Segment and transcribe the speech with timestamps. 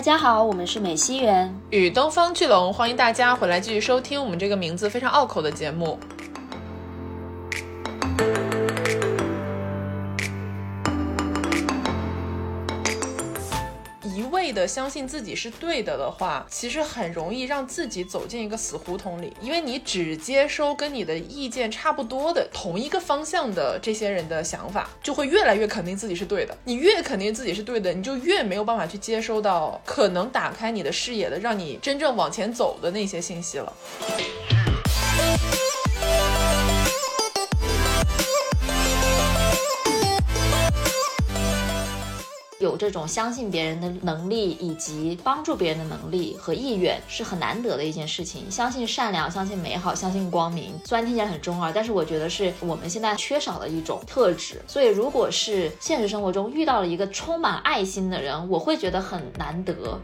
[0.00, 5.98] 大家好，我们是美西园与东方巨龙，欢迎大家回来继续收听我们这个名字非常拗口的节目。
[14.60, 26.54] 的相信自己是对的的话，其实很容易让自己走进一个死胡同里，因为你只接收跟你的意见差不多的同一个方向的这些人的想法，就会越来越肯定自己是对的。
[26.64, 33.72] 你越肯定自己是对的，你就越没有办法去接收到可能打开你的视野的，让你真正往前走的那些信息了。
[42.60, 48.50] 有这种相信别人的能力，以及帮助别人的能力和意愿，是很难得的一件事情。
[48.50, 54.60] 相信善良，相信美好，相信光明，虽然听起来很中二，但是我觉得是我们现在缺少的一种特质。
[54.66, 59.98] 所以，如果是现实生活中遇到了一个充满爱心的人，我会觉得很难得。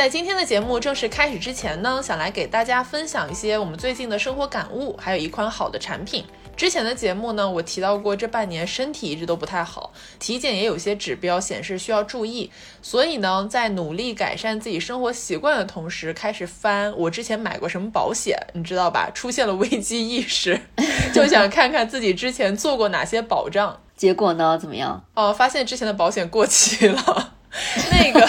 [0.00, 6.24] 在今天的节目正式开始之前呢，想来给大家分享一些我们最近的生活感悟，还有一款好的产品。
[6.56, 19.10] 之前的节目呢，我提到过这半年身体一直都不太好，体检也有些指标显示需要注意，所以呢，在努力改善自己生活习惯的同时，开始翻我之前买过什么保险，你知道吧？
[19.14, 20.58] 出现了危机意识，
[21.12, 23.78] 就想看看自己之前做过哪些保障。
[23.94, 24.56] 结果呢？
[24.58, 25.04] 怎么样？
[25.12, 27.34] 哦，发现之前的保险过期了。
[27.90, 28.24] 那个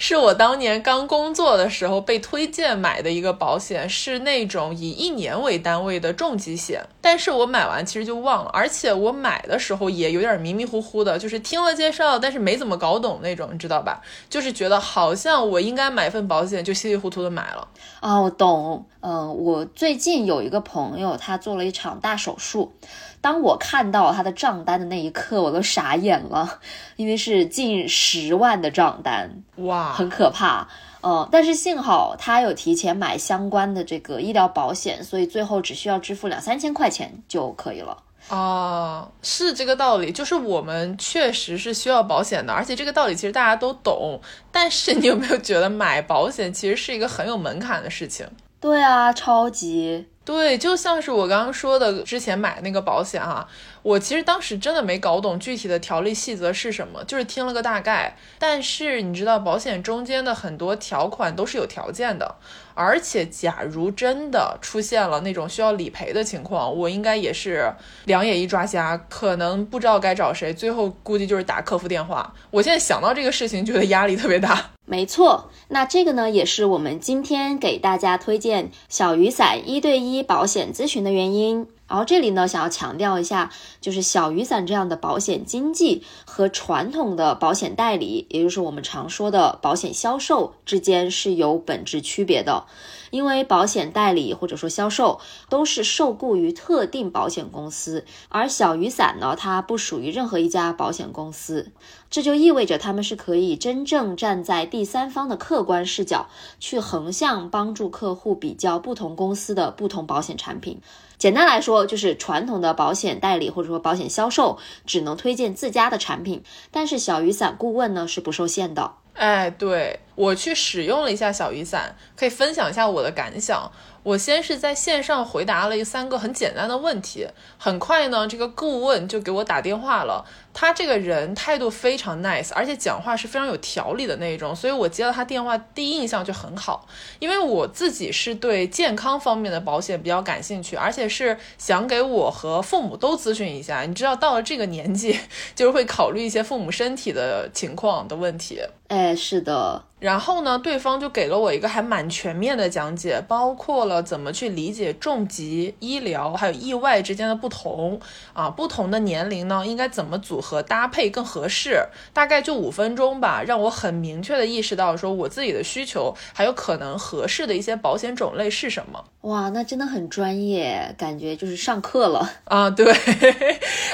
[0.00, 6.84] 是我当年刚工作的时候被推荐买的一个保险，是那种以一年为单位的重疾险。
[7.00, 14.02] 但是我买完其实就忘了，而且我买的时候也有点迷迷糊糊的，就是听了介绍，但是没怎么搞懂那种，你知道吧？
[14.28, 17.68] 就是觉得好像我应该买份保险，就稀里糊涂的买了。
[18.00, 18.84] 啊，我懂。
[19.00, 22.74] 嗯，我最近有一个朋友，他做了一场大手术。
[23.20, 26.60] 当我看到他的账单的那一刻，我都傻眼了，
[26.96, 30.68] 因为是近十万的账单，哇，很可怕。
[31.00, 37.96] 嗯，但是幸好他有提前买相关的这个医疗保险，所以最后只需要支付两三千块钱就可以了。
[38.28, 44.20] 啊，是这个道理，就是我们确实是需要保险的，而且这个道理其实大家都懂。
[44.50, 48.26] 但是你有没有觉得买保险其实是一个很有门槛的事情？
[48.60, 50.08] 对啊，超级。
[50.28, 53.48] 对，就像是我刚刚说的，之前买那个保险哈，
[53.82, 58.14] 我其实当时真的没搞懂具体的条例细则是什么，就是听了个大概。
[58.38, 62.36] 但是你知道，保险中间的很多条款都是有条件的。
[62.80, 67.74] 而且，假如真的出现了那种需要理赔的情况，我应该也是
[68.04, 72.32] 两眼一抓瞎，可能不知道该找谁，最后估计就是打客服电话。
[72.52, 74.70] 我现在想到这个事情，觉得压力特别大。
[74.84, 81.66] 没错，那这个呢，也是我们今天给大家推荐小雨伞一对一保险咨询的原因。
[81.88, 83.50] 然后这里呢，想要强调一下，
[83.80, 92.64] 就是小雨伞这样的保险经纪和传统的保险代理，也就是我们常说的保险销售之间是有本质区别的。
[93.10, 95.18] 因为保险代理或者说销售
[95.48, 101.72] 都是受雇于特定保险公司，而小雨伞呢，它不属于任何一家保险公司，
[102.10, 106.28] 这就意味着他们是可以真正站在第三方的客观视角
[106.60, 110.82] 去横向帮助客户比较不同公司的不同保险产品。
[111.18, 118.92] 简单来说，就是传统的保险代理或者说保险销售只能推荐自家的产品，但是小雨伞顾问呢是不受限的。
[119.14, 123.72] 哎，对我去使用了一下小雨伞，可以分享一下我的感想。
[124.04, 127.26] 我先是在线上回答了三个很简单的问题，
[127.58, 130.24] 很快呢，这个顾问就给我打电话了。
[130.60, 136.84] 他这个人态度非常 nice，而且讲话是非常有条理的那种，所以我接到他电话，第一印象就很好。
[137.20, 143.82] 因为我自己是对健康方面的保险比较感兴趣，而且是想给我和父母都咨询一下。
[143.82, 145.16] 你知道，到了这个年纪，
[145.54, 148.60] 就是会考虑一些父母身体的情况的问题。
[148.88, 149.84] 哎， 是的。
[150.00, 157.98] 然后呢，对方就给了我一个还蛮全面的讲解，包括了怎么去理解重疾、医疗还有意外之间的不同
[158.32, 161.84] 啊，不同的年龄呢应该怎么组合和搭配更合适。
[162.14, 169.04] 大概就五分钟吧，让我很明确的意识到说我自己的需求还有可能合适的一些保险种类是什么。
[169.28, 172.70] 哇，那真的很专业，感觉就是上课了 啊！
[172.70, 172.86] 对，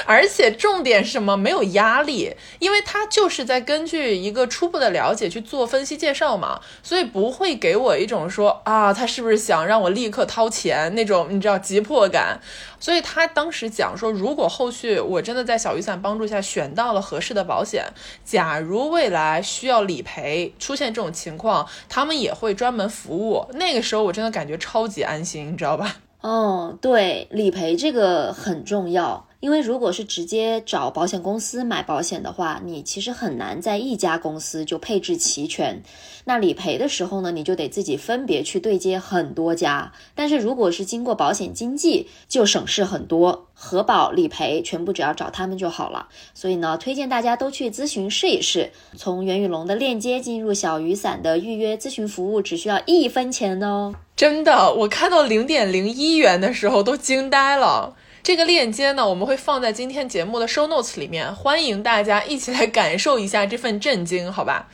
[0.05, 1.35] 而且重点是什么？
[1.35, 5.95] 没有压力，因为他就是在根据一个初步的了解去做分析。
[5.95, 12.39] 介绍嘛，所以不会给我一种说啊，他是不是想让我立刻掏钱那种，你知道急迫感。
[12.77, 17.85] 所以他当时讲说，如果后续我真的在小雨伞帮助下选到了合适的保险，
[18.23, 23.47] 假如未来需要理赔出现这种情况，他们也会专门服务。
[23.53, 25.97] 那个时候我真的感觉超级安心，你知道吧？
[26.21, 29.27] 哦，对，理赔这个很重要。
[29.41, 35.83] 因为如果是直接找保险公司买保险的话，你其实很难在一家公司就配置齐全。
[36.23, 39.91] 那理赔的时候呢，你就得自己分别去对接很多家。
[40.15, 46.07] 但是如果是经过保险经纪，就省事很多，核保理赔全部只要找他们就好了。
[46.33, 48.71] 所以呢，推荐大家都去咨询试一试。
[48.95, 53.93] 从袁宇龙的链接进入小雨伞的预约咨询服务，只需要一分钱哦。
[54.15, 57.95] 真的，我看到零点零一元的时候都惊呆了。
[58.23, 64.69] 这个链接呢，我们会放在今天节目的 show notes 里面，欢迎大家一起来感受一下这份震惊，好吧？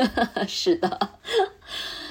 [0.48, 1.10] 是的，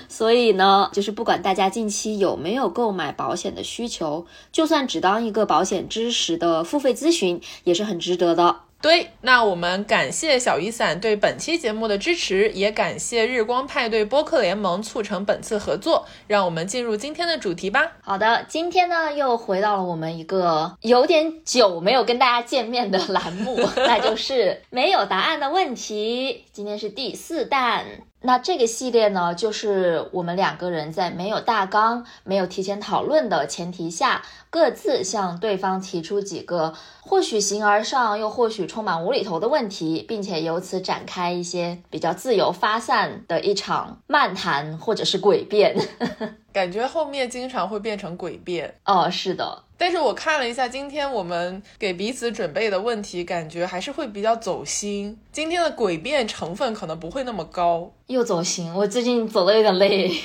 [0.08, 8.62] 所以呢，就是不管大家近期有没有购买保险的需求，就算只当一个保险知识的付费咨询，也是很值得的。
[8.86, 16.06] 对，那我们感谢小雨伞对本期节目的支持，也感谢日光派对播客联盟促成本次合作。
[16.28, 17.94] 让我们进入今天的主题吧。
[18.04, 26.44] 好的，今天呢又回到了我们一个有点久没有跟大家见面的栏目， 那就是没有答案的问题。
[26.52, 27.86] 今天是第四弹。
[28.26, 45.78] 那这个系列呢，就是我们两个人在没有大纲、没有提前讨论的前提下，各自向对方提出几个或许形而上，又或许充满无厘头的问题，并且由此展开一些比较自由发散的一场漫谈或者是诡辩。
[46.52, 49.65] 感觉后面经常会变成诡辩哦，是的。
[49.78, 55.20] 但是我看了一下今天我们给彼此准备的问题，感觉还是会比较走心。
[55.32, 58.74] 今天的诡辩成分可能不会那么高，又走心。
[58.74, 60.10] 我最近走的有点累。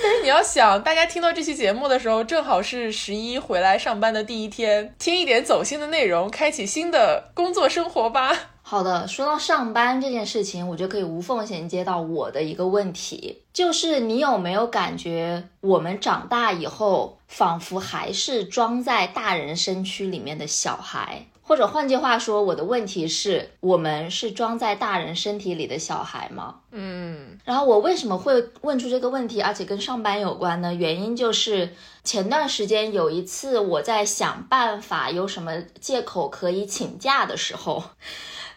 [0.00, 8.50] 但是你要想，大家听到这期节目的时候，正好是十一回来上班的第一天，听一点走心的内容，开启新的工作生活吧。
[8.70, 21.28] 好的，说到上班这件事情，我就可以无缝衔接到我的一个问题，就是你有没有感觉，我们长大以后，仿佛还是装在大人身躯里面的小孩？
[21.40, 26.56] 或者换句话说，我的问题是，我们是装在大人身体里的小孩吗？
[26.70, 27.38] 嗯。
[27.46, 30.74] 然后我为什么会问出这个问题，而且跟上班有关呢？
[30.74, 31.72] 原因就是
[32.04, 37.82] 前段时间有一次，我在想办法有什么借口可以请假的时候。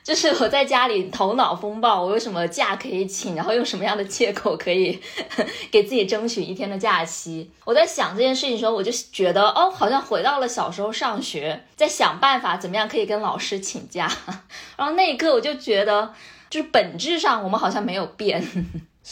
[0.03, 4.99] 就是我在家里头脑风暴，我有什么假可以请，然后用什么样的借口可以
[5.71, 7.49] 给自己争取一天的假期？
[7.65, 14.11] 我在想这件事情的时候，我就觉得哦，好像回到了小时候上学，在想办法怎么样可以跟老师请假。
[14.75, 16.13] 然后那一刻我就觉得，
[16.49, 18.43] 就是本质上我们好像没有变。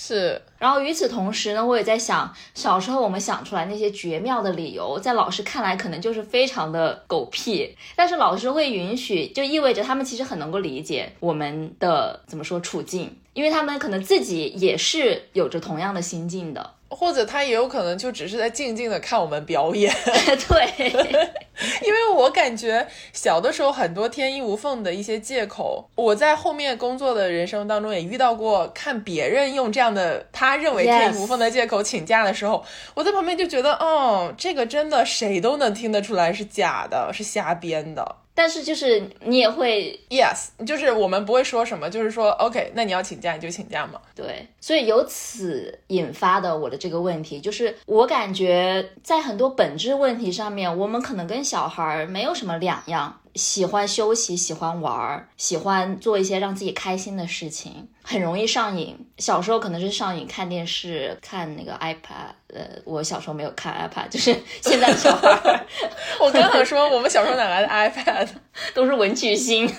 [0.01, 16.75] 是，然后与此同时呢，我也在想，小时候我们想出来那些绝妙的理由，在老师看来可能就是非常的狗屁，但是老师会允许，就意味着他们其实很能够理解我们的怎么说处境，因为他们可能自己也是有着同样的心境的。
[16.89, 19.93] 或者他也有可能就只是在静静的看我们表演，
[20.49, 20.89] 对，
[21.85, 32.63] 因为我感觉小的时候很多天衣无缝的一些借口，我在后面工作的人生当中也遇到过，看别人用这样的他认为天衣无缝的借口请假的时候，
[32.95, 38.15] 我在旁边就觉得，哦，这个真的谁都能听得出来是假的，是瞎编的。
[38.39, 43.99] 但是就是你也会，yes，就是我们不会说什么，就是说，OK，那你要请假你就请假嘛。
[44.15, 53.19] 对，所以由此引发的我的这个问题，就是我感觉在很多本质问题上面，我们可能跟小孩没有什么两样。
[53.35, 58.97] 喜欢休息，喜欢玩儿，喜欢做一些让自己开心的事情，很容易上瘾。
[59.19, 62.33] 小时候可能是上瘾看电视，看那个 iPad。
[62.47, 65.29] 呃，我小时候没有看 iPad，就是 现在的小孩。
[66.19, 68.27] 我刚想说，我们小时候哪来的 iPad？
[68.73, 69.71] 都是文曲星。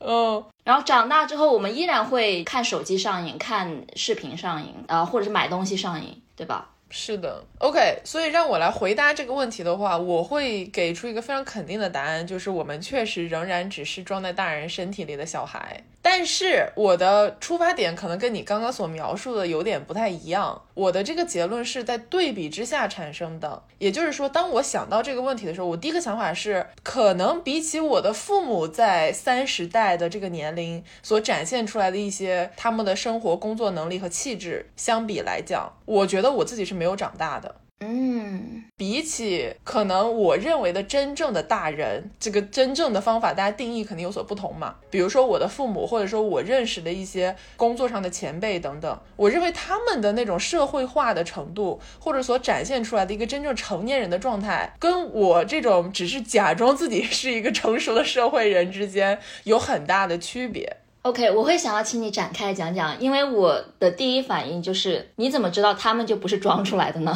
[0.00, 0.44] 哦。
[0.64, 6.70] 然后长大之后，我们依然会看手机上瘾，看视频上瘾，啊，或者是买东西上瘾，对吧？
[6.90, 15.82] 是的，OK，所以让我来回答这个问题的话，我会给出一个非常肯定的答案，就是我们确实仍然只是装在大人身体里的小孩。
[16.06, 20.60] 但是我的出发点可能跟你刚刚所描述的有点不太一样。
[20.74, 37.54] 我的这个结论是在对比之下产生的，也就是说，当我想到这个问题的时候，我第一个想法是，可能比起我的父母在三十代的这个年龄所展现出来的一些他们的生活、工作能力和气质相比来讲，我觉得我自己是没有长大的。
[37.80, 44.76] 嗯，比起可能我认为的真正的大人，这个真正的方法，大家定义肯定有所不同嘛。
[44.90, 60.78] 比如说我的父母，或者说我认识的一些工作上的前辈等等，我认为他们的那种社会化的程度，或者所展现出来的一个真正成年人的状态，跟我这种只是假装自己是一个成熟的社会人之间有很大的区别。
[61.04, 67.14] OK，我会想要请你展开讲讲，因为我的第一反应就是，你怎么知道他们就不是装出来的呢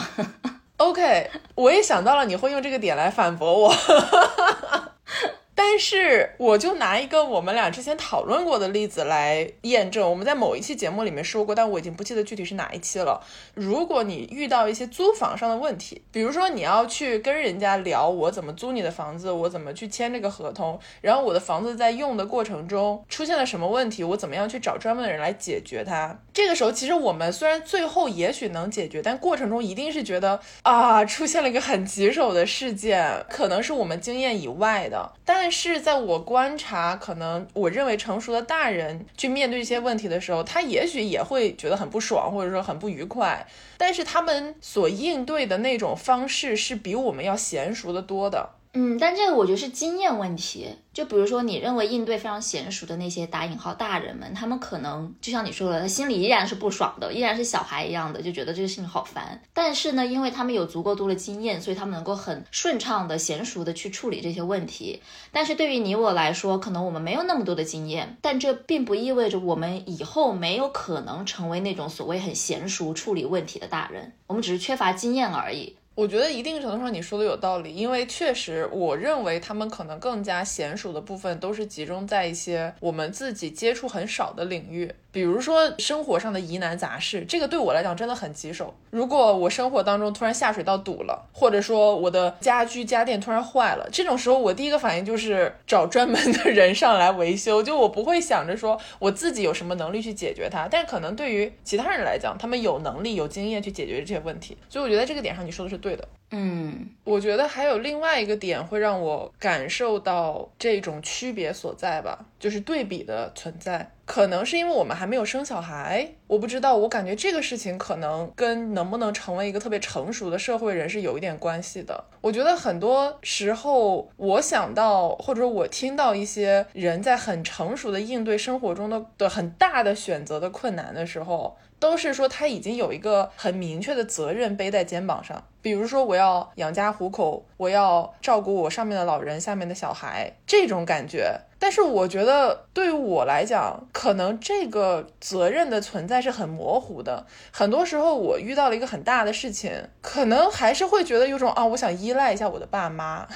[0.77, 3.75] ？OK，我也想到了你会用这个点来反驳我。
[5.61, 10.09] 但是，我就拿一个我们俩之前讨论过的例子来验证。
[10.09, 13.21] 我们在某一期节目里面说过，但我已经不记得具体是哪一期了。
[13.55, 26.17] 如果你遇到一些租房上的问题，比如说你要去跟人家聊我怎么租你的房子，我怎么去签这个合同，然后我的房子在用的过程中出现了什么问题，我怎么样去找专门的人来解决它。
[26.33, 35.48] 这个时候，其实我们虽然最后也许能解决，但过程中一定是觉得啊，出现了一个很棘手的事件，可能是我们经验以外的，但。
[35.49, 43.47] 但是在我观察，可能我认为成熟的大人去面对一些问题的时候，他也许也会觉得很不爽，或者说很不愉快。
[43.79, 48.51] 但是他们所应对的那种方式是比我们要娴熟的多的。
[48.75, 50.69] 嗯，但这个我觉得是经验问题。
[50.93, 59.41] 就比如说，你认为应对非常娴熟的那些打引号大人们，他们可能就像你说的，他心里依然是不爽的，依然是小孩一样的，就觉得这个事情好烦。
[59.55, 65.01] 但是呢，因为他们有足够多的经验，所以他们能够很顺畅的、娴熟的去处理这些问题。
[65.31, 75.77] 但是对于你我来说，可能我们没有那么多的经验，但这并不意味着我们以后没有可能成为那种所谓很娴熟处理问题的大人，我们只是缺乏经验而已。
[75.99, 84.95] 我觉得一定程度上你说的有道理，因为确实，我认为他们可能更加娴熟的部分都是集中在一些我们自己接触很少的领域。
[85.11, 88.73] 比如说生活上的疑难杂事，这个对我来讲真的很棘手。
[88.91, 100.69] 如果我生活当中突然下水道堵了，或者说我的家居家电突然坏了，这种时候我第一个反应就是找专门的人上来维修，就我不会想着说我自己有什么能力去解决它。
[100.71, 104.57] 但可能对于其他人来讲，他们有能力、有经验去解决这些问题。
[104.69, 106.09] 所以我觉得这个点上你说的是对的。
[106.31, 113.91] 嗯，我觉得还有另外一个点会让我感受到这种区别所在吧，就是对比的存在。
[114.05, 116.77] 可能是因为我们还没有生小孩，我不知道。
[116.77, 122.05] 我感觉这个事情可能跟能不能成为一个特别成熟的社会人是有一点关系的。
[122.21, 131.57] 我觉得很多时候，我想到或者说我听到一些人在很成熟的应对生活中的的很大的选择的困难的时候。
[131.79, 141.41] 都是说他已经有一个很明确的责任背在肩膀上，比如说我要养家糊口，我要照顾我上面的老人，下面的小孩这种感觉。
[141.61, 147.27] 但是我觉得对于我来讲，可能这个责任的存在是很模糊的。
[147.51, 153.27] 很多时候我遇到了一个很大的事情，可能还是会觉得有种啊，我想依赖一下我的爸妈。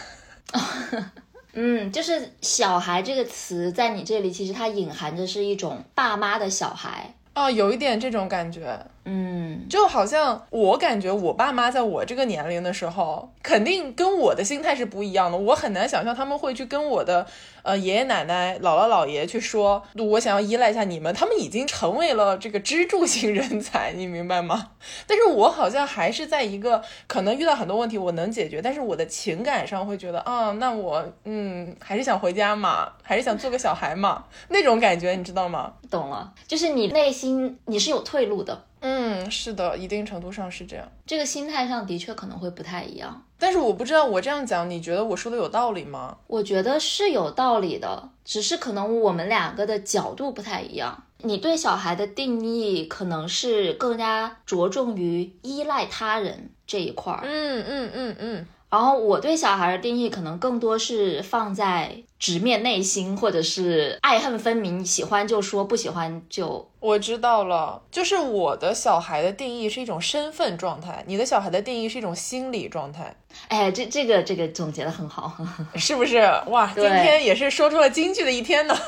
[1.55, 7.15] 嗯，就是“小孩”这个词在你这里，其实它隐含着是一种爸妈的小孩。
[7.35, 15.37] 哦，有一点这种感觉，嗯，就好像我感觉我爸妈在我这个年龄的时候，肯定跟我的心态是不一样的。
[15.37, 17.27] 我很难想象他们会去跟我的。
[17.65, 24.73] 呃，爷爷奶奶、姥姥姥爷去说，我想要依赖一下你们，他们已经成为了这个支柱型人才，你明白吗？
[25.07, 35.75] 但是我好像还是在一个可能遇到很多问题，我能解决，但是我的情感上会觉得啊，那我嗯，还是想回家嘛，还是想做个小孩嘛，那种感觉，你知道吗？
[35.89, 38.65] 懂了，就是你内心你是有退路的。
[38.83, 40.87] 嗯，是的，一定程度上是这样。
[41.07, 46.19] 这个心态上的确可能会不太一样，但是我不知道我这样讲，你觉得我说的有道理吗？
[46.27, 51.05] 我觉得是有道理的，只是可能我们两个的角度不太一样。
[51.25, 57.21] 你对小孩的定义可能是更加着重于依赖他人这一块儿。
[57.23, 58.47] 嗯嗯嗯嗯。
[58.73, 66.71] 然后我对小孩的定义可能更多是放在直面内心，或者是爱恨分明，喜欢就说，不喜欢就。
[66.81, 73.15] 我知道了，就是我的小孩的定义是一种身份状态，你的小孩的定义是一种心理状态。
[73.49, 75.31] 哎，这这个这个总结的很好，
[75.77, 76.21] 是不是？
[76.47, 78.75] 哇，今天也是说出了京剧的一天呢。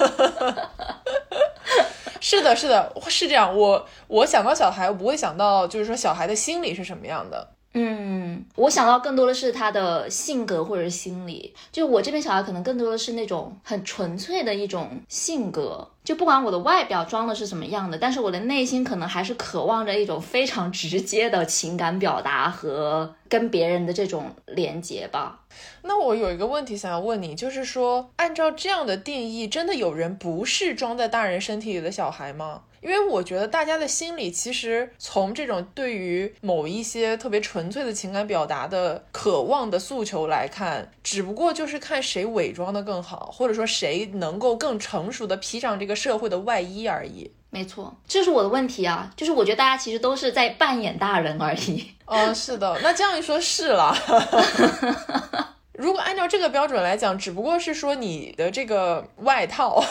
[2.23, 3.55] 是的，是的，是这样。
[3.55, 7.51] 我我想到小孩，我不会想到就是说小孩的心理是什么样的。
[7.77, 11.53] 嗯，我想到更多的是他的性格或者心理。
[11.73, 25.41] 就我这边小孩可能更多的是那种很纯粹的一种性格，就不管我的外表装的是什么样的，但是我的内心可能还是渴望着一种非常直接的情感表达和跟别人的这种连接吧。
[25.83, 32.63] 那我有一个问题想要问你，就是说，按照这样的定义，真的有人不是装在大人身体里的小孩吗？
[32.85, 47.33] 因为我觉得大家的心里其实从这种对于某一些特别纯粹的情感表达的渴望的诉求来看，只不过就是看谁伪装的更好，或者说谁能够更成熟的披上这个社会的外衣而已。
[47.49, 51.91] 没错，这是我的问题啊，就是我觉得大家其实都是在扮演大人而已。
[52.05, 53.97] 哦，是的，那这样一说，是了。
[55.77, 59.85] 如果按照这个标准来讲，只不过是说你的这个外套，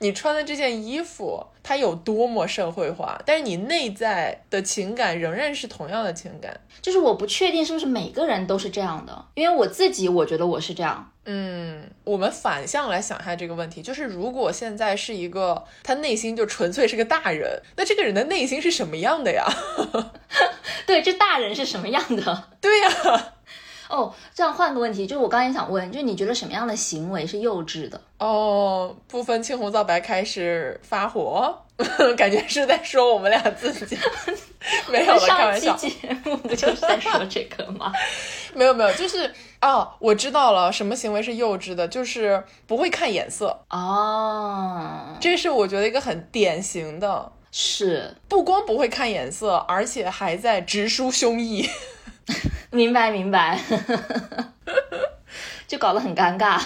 [0.00, 6.60] 你穿的这件衣服，它有多么社会化，但是你内在的情感仍然是同样的情感。
[6.82, 11.10] 就是我不确定是不是每个人都是这样的，因为我自己我觉得我是这样。
[11.26, 19.46] 嗯，我们反向来想一下这个问题，就是如果现在是一个他内心就纯粹是个大人，那这个人的内心是什么样的呀？
[20.86, 22.48] 对，这大人是什么样的？
[22.60, 23.33] 对呀。
[23.88, 28.00] 哦，这样换个问题，就是我刚才想问，就是你觉得什么样的行为是幼稚的？
[28.18, 31.54] 哦，不分青红皂白开始发火，
[32.16, 33.98] 感觉是在说我们俩自己。
[34.90, 35.76] 没有了，开玩笑。
[35.76, 35.90] 节
[36.24, 37.92] 目不就是在说这个吗？
[38.54, 43.60] 没有没有，就是哦，我知道了，什么行为是幼稚的，就是不会看眼色。
[43.68, 51.68] 哦，这是我觉得一个很典型的，是不光不会看眼色，而且还在直抒胸臆。
[52.70, 53.58] 明 白明白，
[55.66, 56.60] 就搞得很尴尬。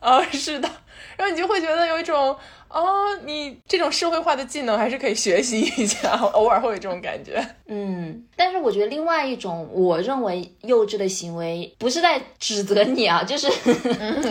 [0.00, 0.68] 啊，是的，
[1.16, 2.36] 然后你就会觉得有一种，
[2.68, 7.44] 哦，你这种社会化的技能还是可以学习一下， 偶尔会有这种感觉。
[7.66, 13.48] 嗯，但是我觉得另外一种我认为幼稚的行为，不是在指责你啊，就是，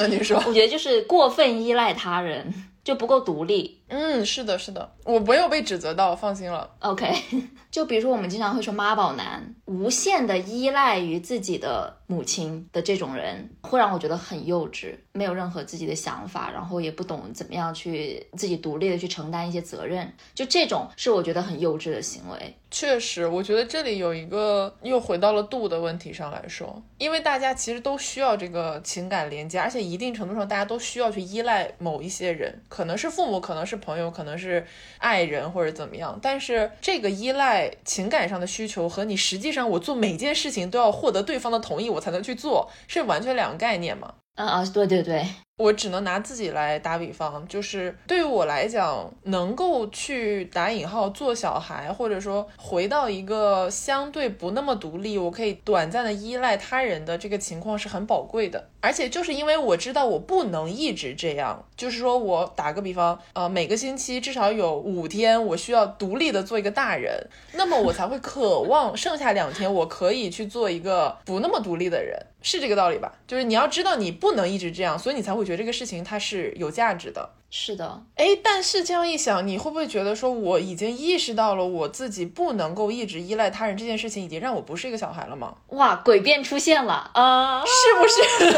[0.10, 2.54] 你说，我觉得就是过分依赖他人。
[2.84, 3.80] 就不够独立。
[3.88, 6.70] 嗯，是的，是的，我没有被指责到，放心了。
[6.80, 7.14] OK，
[7.70, 22.56] 就比如说我们经常会说妈宝男，无限的依赖于自己的母亲的这种人，会让我觉得很幼稚，没有任何自己的想法，然后也不懂怎么样去自己独立的去承担一些责任，就这种是我觉得很幼稚的行为。
[22.72, 34.66] 确实，我觉得这里有一个又回到了度的问题上来说，因为大家其实都需要这个情感连接，而且一定程度上大家都需要去依赖某一些人，可能是父母，可能是朋友，可能是
[34.98, 36.18] 爱人或者怎么样。
[36.22, 44.14] 但是这个依赖情感上的需求和你实际上我做每件事情都要获得对方的同意我才能去做，是完全两个概念嘛？
[44.36, 45.26] 啊啊，对对对。
[45.58, 58.68] 我只能拿自己来打比方，就是对于我来讲，能够去打引号做小孩，或者说回到一个相对不那么独立，我可以短暂的依赖他人的这个情况是很宝贵的。
[58.84, 73.14] 而且就是因为我知道我不能一直这样，就是说我打个比方，呃，每个星期至少有五天我需要独立的做一个大人，那么我才会渴望剩下两天我可以去做一个不那么独立的人，是这个道理吧？
[73.28, 75.44] 就是你要知道你不能一直这样，所以你才会。
[75.44, 85.54] 觉得这个事情它是有价值的，是的，哎，但是这样一想，你会不会觉得说我已经意识到了我自己不能够一直依赖他人这件事情，已经让我不是一个小孩了吗？
[85.68, 88.22] 哇，诡辩出现了啊，是不是？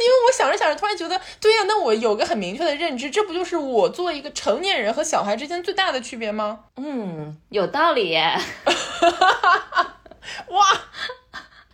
[0.00, 6.64] 因为我想着想着，突然觉得，对呀，那我有个很明确的认知，这不就是我作为一个成年人和小孩之间最大的区别吗？
[6.74, 8.36] 嗯，有道理耶。
[10.50, 10.66] 哇！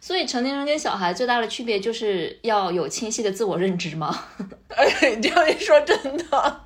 [0.09, 4.25] 所以成年人跟小孩最大的区别就是要有清晰的自我认知吗？
[4.75, 6.61] 哎，这样一说，真的，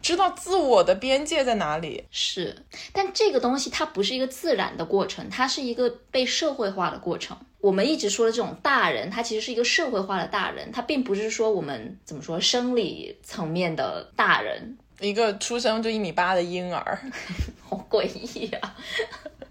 [0.00, 7.36] 知道自我的边界在哪里是，但这个东西它不是一个自然的过程，它是一个被社会化的过程。
[7.60, 16.98] 我们一直说的这种大人，他其实是一个社会化的大人，他并不是说我们怎么说生理层面的大人，一个出生就一米八的婴儿，
[17.68, 18.74] 好诡异啊。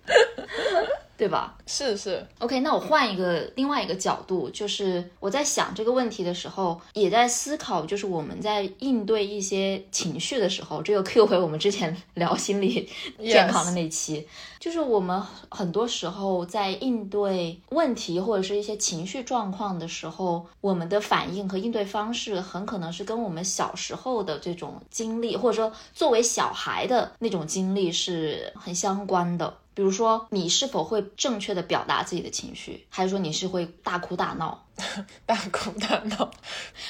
[1.24, 1.56] 对吧？
[1.66, 2.60] 是是，OK。
[2.60, 14.28] 那我换一个另外一个角度，就是我在想这个问题的时候，也在思考，就是我们在应对一些情绪的时候，这个 Q 回我们之前 聊心理健康的那期，
[14.60, 29.60] 就是我们很多时候在应对问题或者是一些情绪状况的时候，我们的反应和应对方式很可能是跟我们小时候的这种经历，或者说作为小孩的那种经历是很相关的。
[29.74, 34.64] 比如说，你是否会正确的表达自己的情绪，还是说你是会大哭大闹？
[35.26, 36.32] 大哭大闹，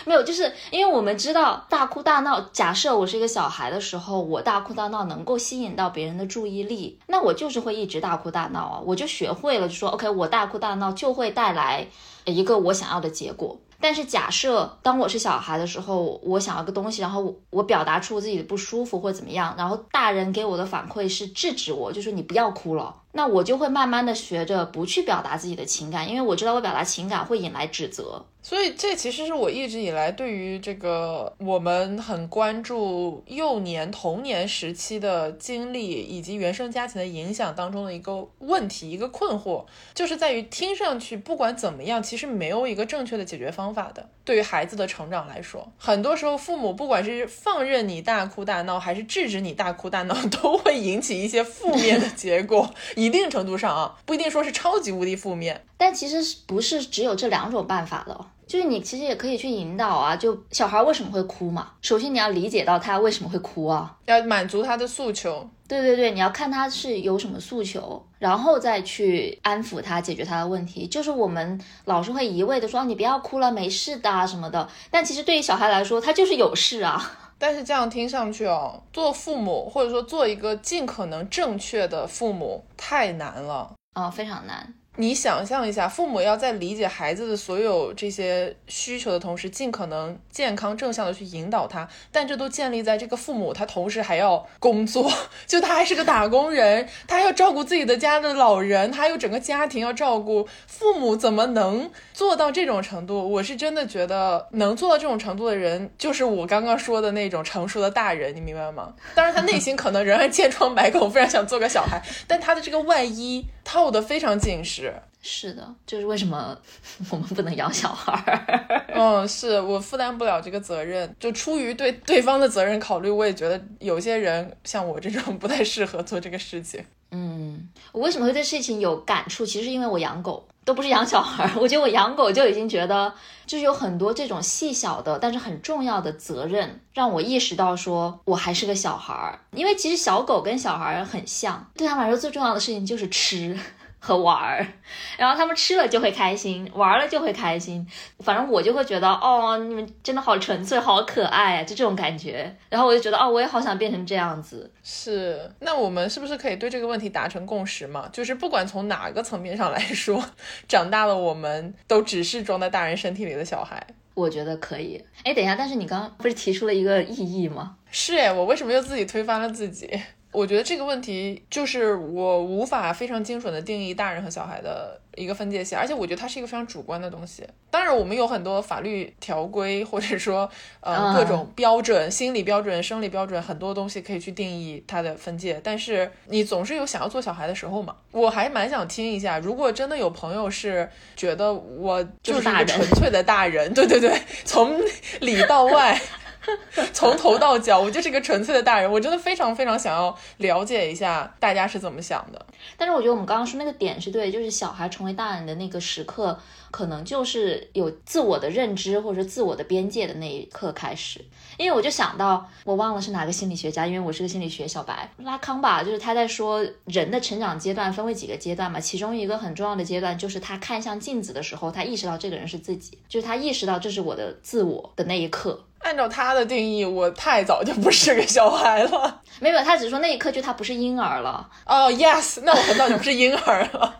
[0.06, 2.39] 没有，就是因为我们知道大哭大闹。
[2.54, 11.86] 假设我是一个小孩的时候，我大哭大闹能够吸引到别人的注意力，那我就是会一直大哭大闹啊，我就学会了，就说 OK，我大哭大闹就会带来
[12.24, 13.60] 一个我想要的结果。
[13.84, 22.96] 但是假设当我是小孩的时候，我想要个东西，然后我表达出自己的不舒服或怎么样，然后大人给我的反馈是制止我，就说你不要哭了。
[23.12, 28.26] 那我就会慢慢的学着不去表达自己的情感，因为我知道我表达情感会引来指责。
[28.43, 44.10] 所以这其实是我一直以来对于这个我们很关注幼年童年时期的经历以及原生家庭的影响当中的一个问题，一个困惑，就是在于听上去不管怎么样，其实没有一个正确的解决方法的。
[44.25, 52.73] 对于孩子的成长来说，很多时候父母不管是放任你大哭大闹，还是制止你大哭大闹， 都会引起一些负面的结果。
[52.95, 55.65] 一定程度上啊，不一定说是超级无敌负面。
[55.77, 61.71] 但其实不是只有这两种办法的，就是你其实也可以去引导啊，就小孩为什么会哭嘛？
[61.81, 65.49] 首先你要理解到他为什么会哭啊，要满足他的诉求。
[65.67, 70.85] 对对对，你要看他是有什么诉求，然后再去安抚他，解决他的问题。
[70.85, 77.01] 就是我们老是会一味的说你不要哭了，没事的啊什么的，但其实对于小孩来说，他就是有事啊。
[77.39, 84.75] 但是这样听上去哦，做父母或者说做一个尽可能正确的父母太难了啊，非常难。
[84.97, 95.12] 你想象一下，父母要在理解孩子的所有这些需求的同时，尽可能健康正向的去引导他，但这都建立在这个父母他同时还要工作，
[95.47, 103.27] 就他还是个打工人，他要照顾自己的家的老人，他有整个家庭要照顾，父母怎么能做到这种程度？
[103.32, 108.93] 我是真的觉得能做到这种程度的人，就是我刚刚说的那种成熟的大人，你明白吗？
[109.15, 114.83] 当然，他内心可能仍然千疮百孔，非常想做个小孩， 但他的这个外衣套得非常紧实。
[115.25, 116.55] 是的，就是为什么
[117.09, 118.83] 我们不能养小孩儿？
[118.93, 126.83] 嗯，是我负担不了这个责任，就出于对对方的责任考虑，我也觉得有些人像我这种不太适合做这个事情。
[127.12, 129.45] 嗯，我为什么会对事情有感触？
[129.45, 131.51] 其实是因为我养狗，都不是养小孩儿。
[131.55, 133.13] 我觉得我养狗就已经觉得，
[133.45, 139.39] 就是有很多这种细小的，但是很重要的责任，让我意识到说我还是个小孩儿。
[139.51, 143.57] 因为其实小狗跟小孩儿很像，对他们来说最重要的事情就是吃。
[144.05, 144.67] 和玩儿，
[145.17, 147.87] 然后他们吃了就会开心，玩了就会开心。
[148.19, 152.53] 反正我就会觉得，哦，你们真的好纯粹，好可爱啊，就这种感觉。
[152.67, 154.69] 然后我就觉得，哦，我也好想变成这样子。
[154.83, 158.09] 是，那我们是不是可以对这个问题达成共识嘛？
[158.11, 160.21] 就是不管从哪个层面上来说，
[160.67, 163.81] 长大了我们都只是装在大人身体里的小孩。
[164.15, 165.01] 我觉得可以。
[165.23, 167.77] 哎，等一下，但是你刚刚不是提出了一个异议吗？
[167.89, 169.89] 是哎，我为什么又自己推翻了自己？
[170.34, 177.48] 我觉得这个问题就是我无法非常精准的定义大人和小孩的一个分界线，而且我觉得它是一个非常主观的东西。
[177.69, 185.62] 当然，我们有很多法律条规，或者说呃各种标准、心理标准、生理标准，很多东西可以去定义它的分界。
[185.63, 187.96] 但是你总是有想要做小孩的时候嘛？
[188.12, 194.82] 我还蛮想听一下，如果真的有朋友是觉得我就是一个纯粹的大人， 对对对，从
[195.22, 196.00] 里到外。
[196.93, 198.91] 从头到脚，我就是一个纯粹的大人。
[198.91, 202.45] 我真的非常非常想要了解一下大家是怎么想的。
[202.77, 206.38] 但是我觉得我们刚刚说那个点是对，就是小孩成为大人的那个时刻，
[206.71, 211.21] 可能就是有自我的认知或者自我的边界的那一刻开始。
[211.57, 225.63] 因为我就想到，我忘了是哪个心理学家，因为我是个心理学小白，拉康吧，就是他在说人的成长阶段分为几个阶段嘛，其中一个很重要的阶段就是他看向镜子的时候，他意识到这个人是自己，就是他意识到这是我的自我的那一刻。
[225.79, 229.21] 按照他的定义，我太早就不是个小孩了。
[229.41, 231.49] 没有，他只是说那一刻就他不是婴儿了。
[231.65, 233.99] 哦，yes，那我很早就不是婴儿了。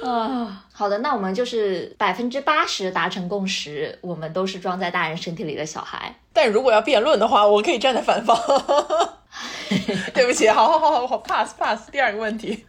[0.04, 6.14] 啊， 好的，那我们就是百分之八十达成共识，我们都是装在大人身体里的小孩。
[6.34, 8.38] 但如果要辩论的话，我可以站在反方。
[10.14, 11.90] 对不起，好好好好好，pass pass。
[11.92, 12.66] 第二个问题。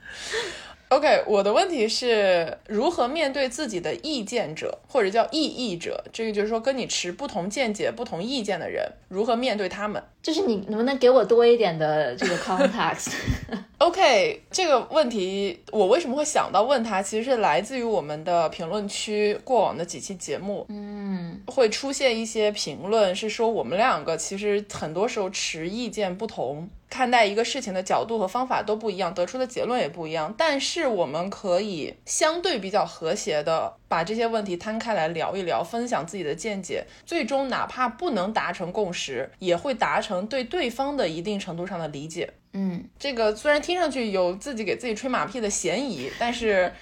[0.88, 6.04] OK，我的问题是如何面对自己的意见者，或者叫异议者？
[6.12, 10.00] 这个就是说，跟你持不同见解、不同意见的人，如何面对他们？
[10.22, 17.02] 就是你能不能给我多一点的这个 context？OK， 这个问题我为什么会想到问他？
[17.02, 26.70] 其实是来自于我们的评论区过往的几期节目，嗯，会出现一些评论，是说我们两个其实很多时候持意见不同。
[26.88, 30.32] 看待一个事情的角度和方法都不一样，得出的结论也不一样。
[30.36, 36.84] 但是我们可以相对比较和谐的把这些问题摊开来聊一聊，分享自己的见解。
[37.04, 42.32] 最终哪怕不能达成共识，也会达成对对方的一定程度上的理解。
[42.52, 46.72] 嗯，这个虽然听上去有自己给自己吹马屁的嫌疑，但是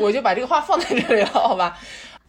[0.00, 1.78] 我就把这个话放在这里了，好吧？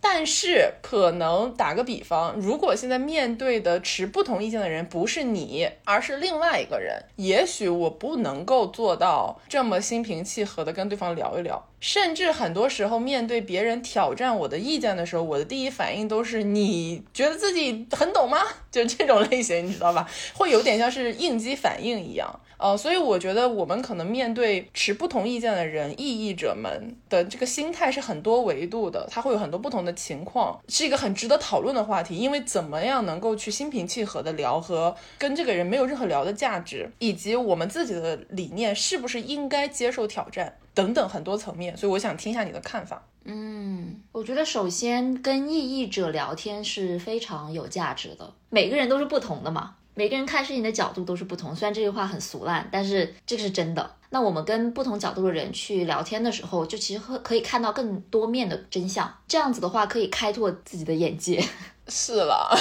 [0.03, 11.67] 但是，可能打个比方，如果现在面对的持不同意见的人不是你，而是另外一个人，也许我不能够做到这么心平气和的跟对方聊一聊。
[11.79, 18.39] 甚至很多时候，面对别人挑战我的意见的时候，我的第一反应都是：你觉得自己很懂吗？
[18.71, 20.07] 就这种类型，你知道吧？
[20.33, 22.39] 会有点像是应激反应一样。
[22.61, 32.15] 呃，所以我觉得我们可能面对持不同意见的人、异议者们的这个心态是很多维度的，它会有很多不同的情况，是一个很值得讨论的话题。
[32.15, 40.55] 因为怎么样能够去心平气和的聊，和跟这个人没有任何聊的价值，以及我们自己的理念是不是应该接受挑战。
[40.73, 43.03] 等等很多层面，所以我想听一下你的看法。
[43.25, 48.33] 嗯，我觉得首先跟异议者聊天是非常有价值的。
[48.49, 53.95] 每个人都是不同的嘛，每个人看事情的角度都是不同，虽然这句话很俗烂，但是这个是真的。
[54.09, 59.13] 那我们跟不同角度的人去聊天的时候，就其实会可以看到更多面的真相。
[59.27, 61.43] 这样子的话，可以开拓自己的眼界。
[61.87, 62.57] 是了。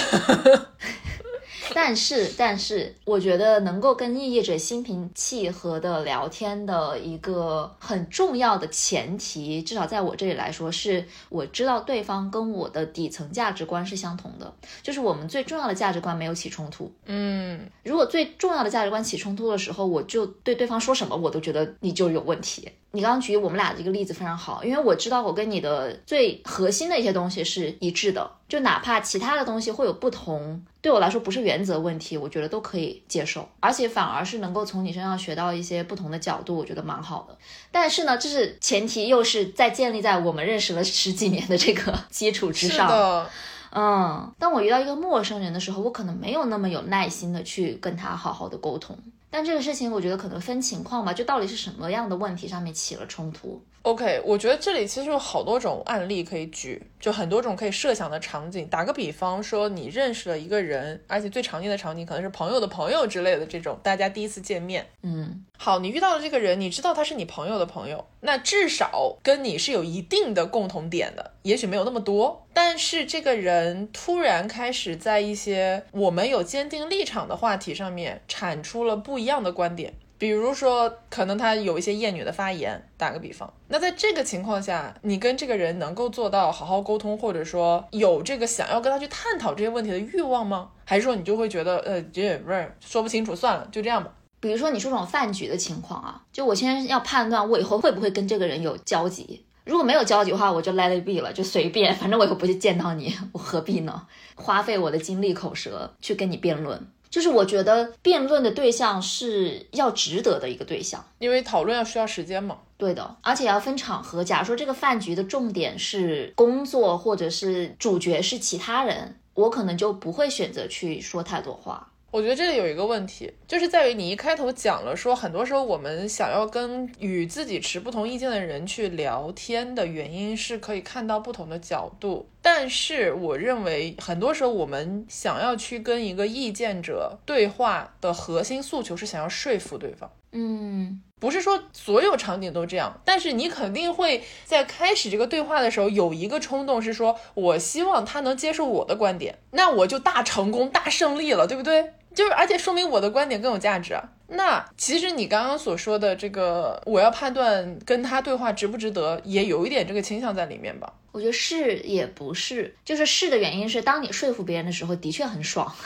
[1.74, 14.52] 但是，但是，我觉得能够跟异业者心平气和的聊天的一个很重要的前提，至少在我这里来说，是我知道对方跟我的底层价值观是相同的，
[14.82, 16.92] 就是我们最重要的价值观没有起冲突。
[17.06, 22.68] 嗯，如果最重要的价值观起冲突的时候，我就对对方说什么，我都觉得你就有问题。
[22.92, 37.36] 你刚刚举我们俩这个例子非常好，因为我知道我跟你的最核心的一些东西是一致的，就哪怕其他的东西会有不同，对我来说不是原则问题，我觉得都可以接受，而且反而是能够从你身上学到一些不同的角度，我觉得蛮好的。
[37.70, 43.26] 但是呢，这是前提，又是在建立在我们认识了十几年的这个 基础之上。
[43.72, 48.98] 嗯，当我遇到一个陌生人的时候，我可能没有那么有耐心的去跟他好好的沟通。
[49.30, 53.62] 但这个事情，我觉得可能分情况吧，就到底是什么样的问题上面起了冲突。
[53.82, 58.68] OK，我觉得这里其实有好多种案例可以举，就很多种可以设想的场景。
[58.68, 64.86] 打个比方说，你认识了一个人，而且最常见的场景可能是朋友的朋友之类的这种，大家第一次见面。
[65.02, 79.94] 嗯，好，你遇到了这个人，你知道他是你朋友的朋友，那至少跟你是有一定的共同点的，也许没有那么多，但是这个人突然开始在一些我们有坚定立场的话题上面产出了不一样的观点。
[80.20, 90.72] 比如说，可能他有一些厌女的发言，打个比方，那在这个情况下，你跟这个人能够做到好好沟通，或者说有这个想要跟他去探讨这些问题的欲望吗？
[90.84, 94.12] 还是说你就会觉得，呃，这不是说不清楚，算了，就这样吧。
[94.40, 104.06] 比如说你说这种饭局的情况啊，就我先要判断我以后会不会跟这个人有交集，如果没有交集的话，我就 let it be 了，就随便，反正我以后不去见到你，我何必呢？
[104.34, 106.86] 花费我的精力口舌去跟你辩论。
[107.10, 112.58] 就是我觉得辩论的对象是要值得的一个对象，因为讨论要需要时间嘛。
[112.78, 114.24] 对的，而且要分场合。
[114.24, 121.89] 假如说这个饭局的重点是工作，或者是主角是其他人，我可能就不会选择去说太多话。
[122.10, 140.10] 我觉得这里有一个问题，就是在于你一开头讲了说，很多时候我们想要跟与自己持不同意见的人去聊天的原因是可以看到不同的角度，但是我认为很多时候我们想要去跟一个意见者对话的核心诉求是想要说服对方。
[140.32, 151.94] 嗯，不是说所有场景都这样，但是你肯定会在开始这个对话的时候有一个冲动，是说我希望他能接受我的观点，那我就大成功、大胜利了，对不对？
[152.14, 154.02] 就是，而且说明我的观点更有价值啊。
[154.28, 160.92] 那其实你刚刚所说的这个，我要判断跟他对话值不值得，也有一点这个倾向在里面吧？
[161.12, 165.74] 我觉得是也不是，就是是的原因是，当你说服别人的时候，的确很爽。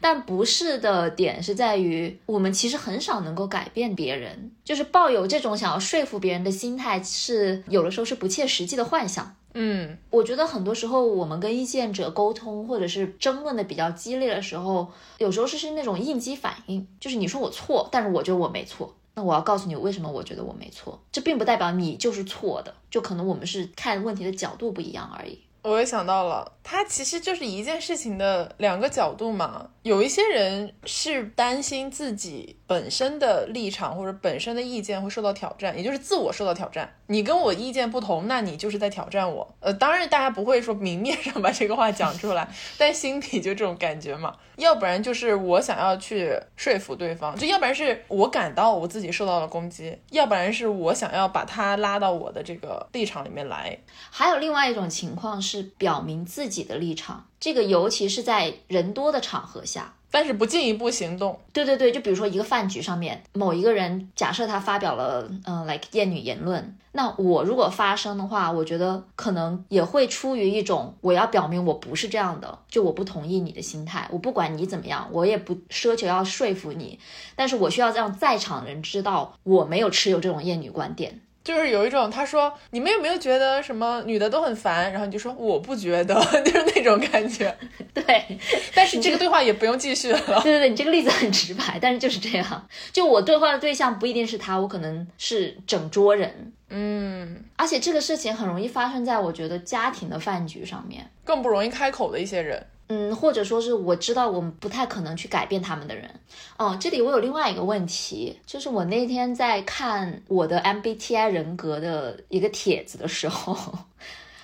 [0.00, 9.34] 但不是的点是在于，我们其实很少能够改变别人，就是抱有这种想要说服别人的心态，是有的时候是不切实际的幻想。
[9.56, 14.88] 嗯，我觉得很多时候我们跟意见者沟通或者是争论的比较激烈的时候，
[15.18, 25.38] 有时候是是那种应激反应，就是你说我错，但是我觉得我没错，那我要告诉你为什么我觉得我没错，这并不代表你就是错的，就可能我们是看问题的角度不一样而已。
[25.64, 29.70] 我也想到了，它其实就是一件事情的两个角度嘛。
[29.82, 36.94] 有一些人是担心自己本身的立场或者本身的意见会受到挑战，也就是自我受到挑战。
[37.06, 39.54] 你跟我意见不同，那你就是在挑战我。
[39.60, 42.46] 呃，当然大家不会说明面上把这个话讲出来，
[42.78, 44.34] 但心底就这种感觉嘛。
[44.56, 53.78] 要不然就是我想要去说服对方，就要不然是我感到我自己受到了攻击，要不然是我想要把他拉到我的这个立场里面来。
[54.10, 59.94] 还有另外一种情况是表明自己的立场，这个尤其是在人多的场合下。
[60.10, 77.00] 但是不进一步行动，对对对，就比如说一个饭局上面，某一个人假设他发表了嗯，like 厌女言论，那我如果发声的话，我觉得可能也会出于一种我要表明我不是这样的，就我不同意你的心态，我不管你怎么样，我也不奢求要说服你，
[77.34, 81.22] 但是我需要让在场人知道我没有持有这种厌女观点。
[81.44, 84.90] 就是有一种，他说你们有没有觉得什么女的都很烦？
[84.90, 87.54] 然后你就说我不觉得， 就是那种感觉。
[87.92, 88.38] 对，
[88.74, 90.40] 但是这个对话也不用继续了。
[90.42, 92.68] 对对对，你这个例子很直白，但是就是这样。
[92.92, 96.52] 就我对话的对象不一定是他，我可能是整桌人。
[96.70, 102.66] 嗯，而且这个事情很容易发生在我觉得家庭的饭局上面，更不容易开口的一些人。
[102.88, 106.20] 嗯，或者说是我知道我们不太可能去改变他们的人。
[106.58, 113.56] 哦，这里我有另外一个问题，就是我那天在看我的 MBTI 人格的一个帖子的时候，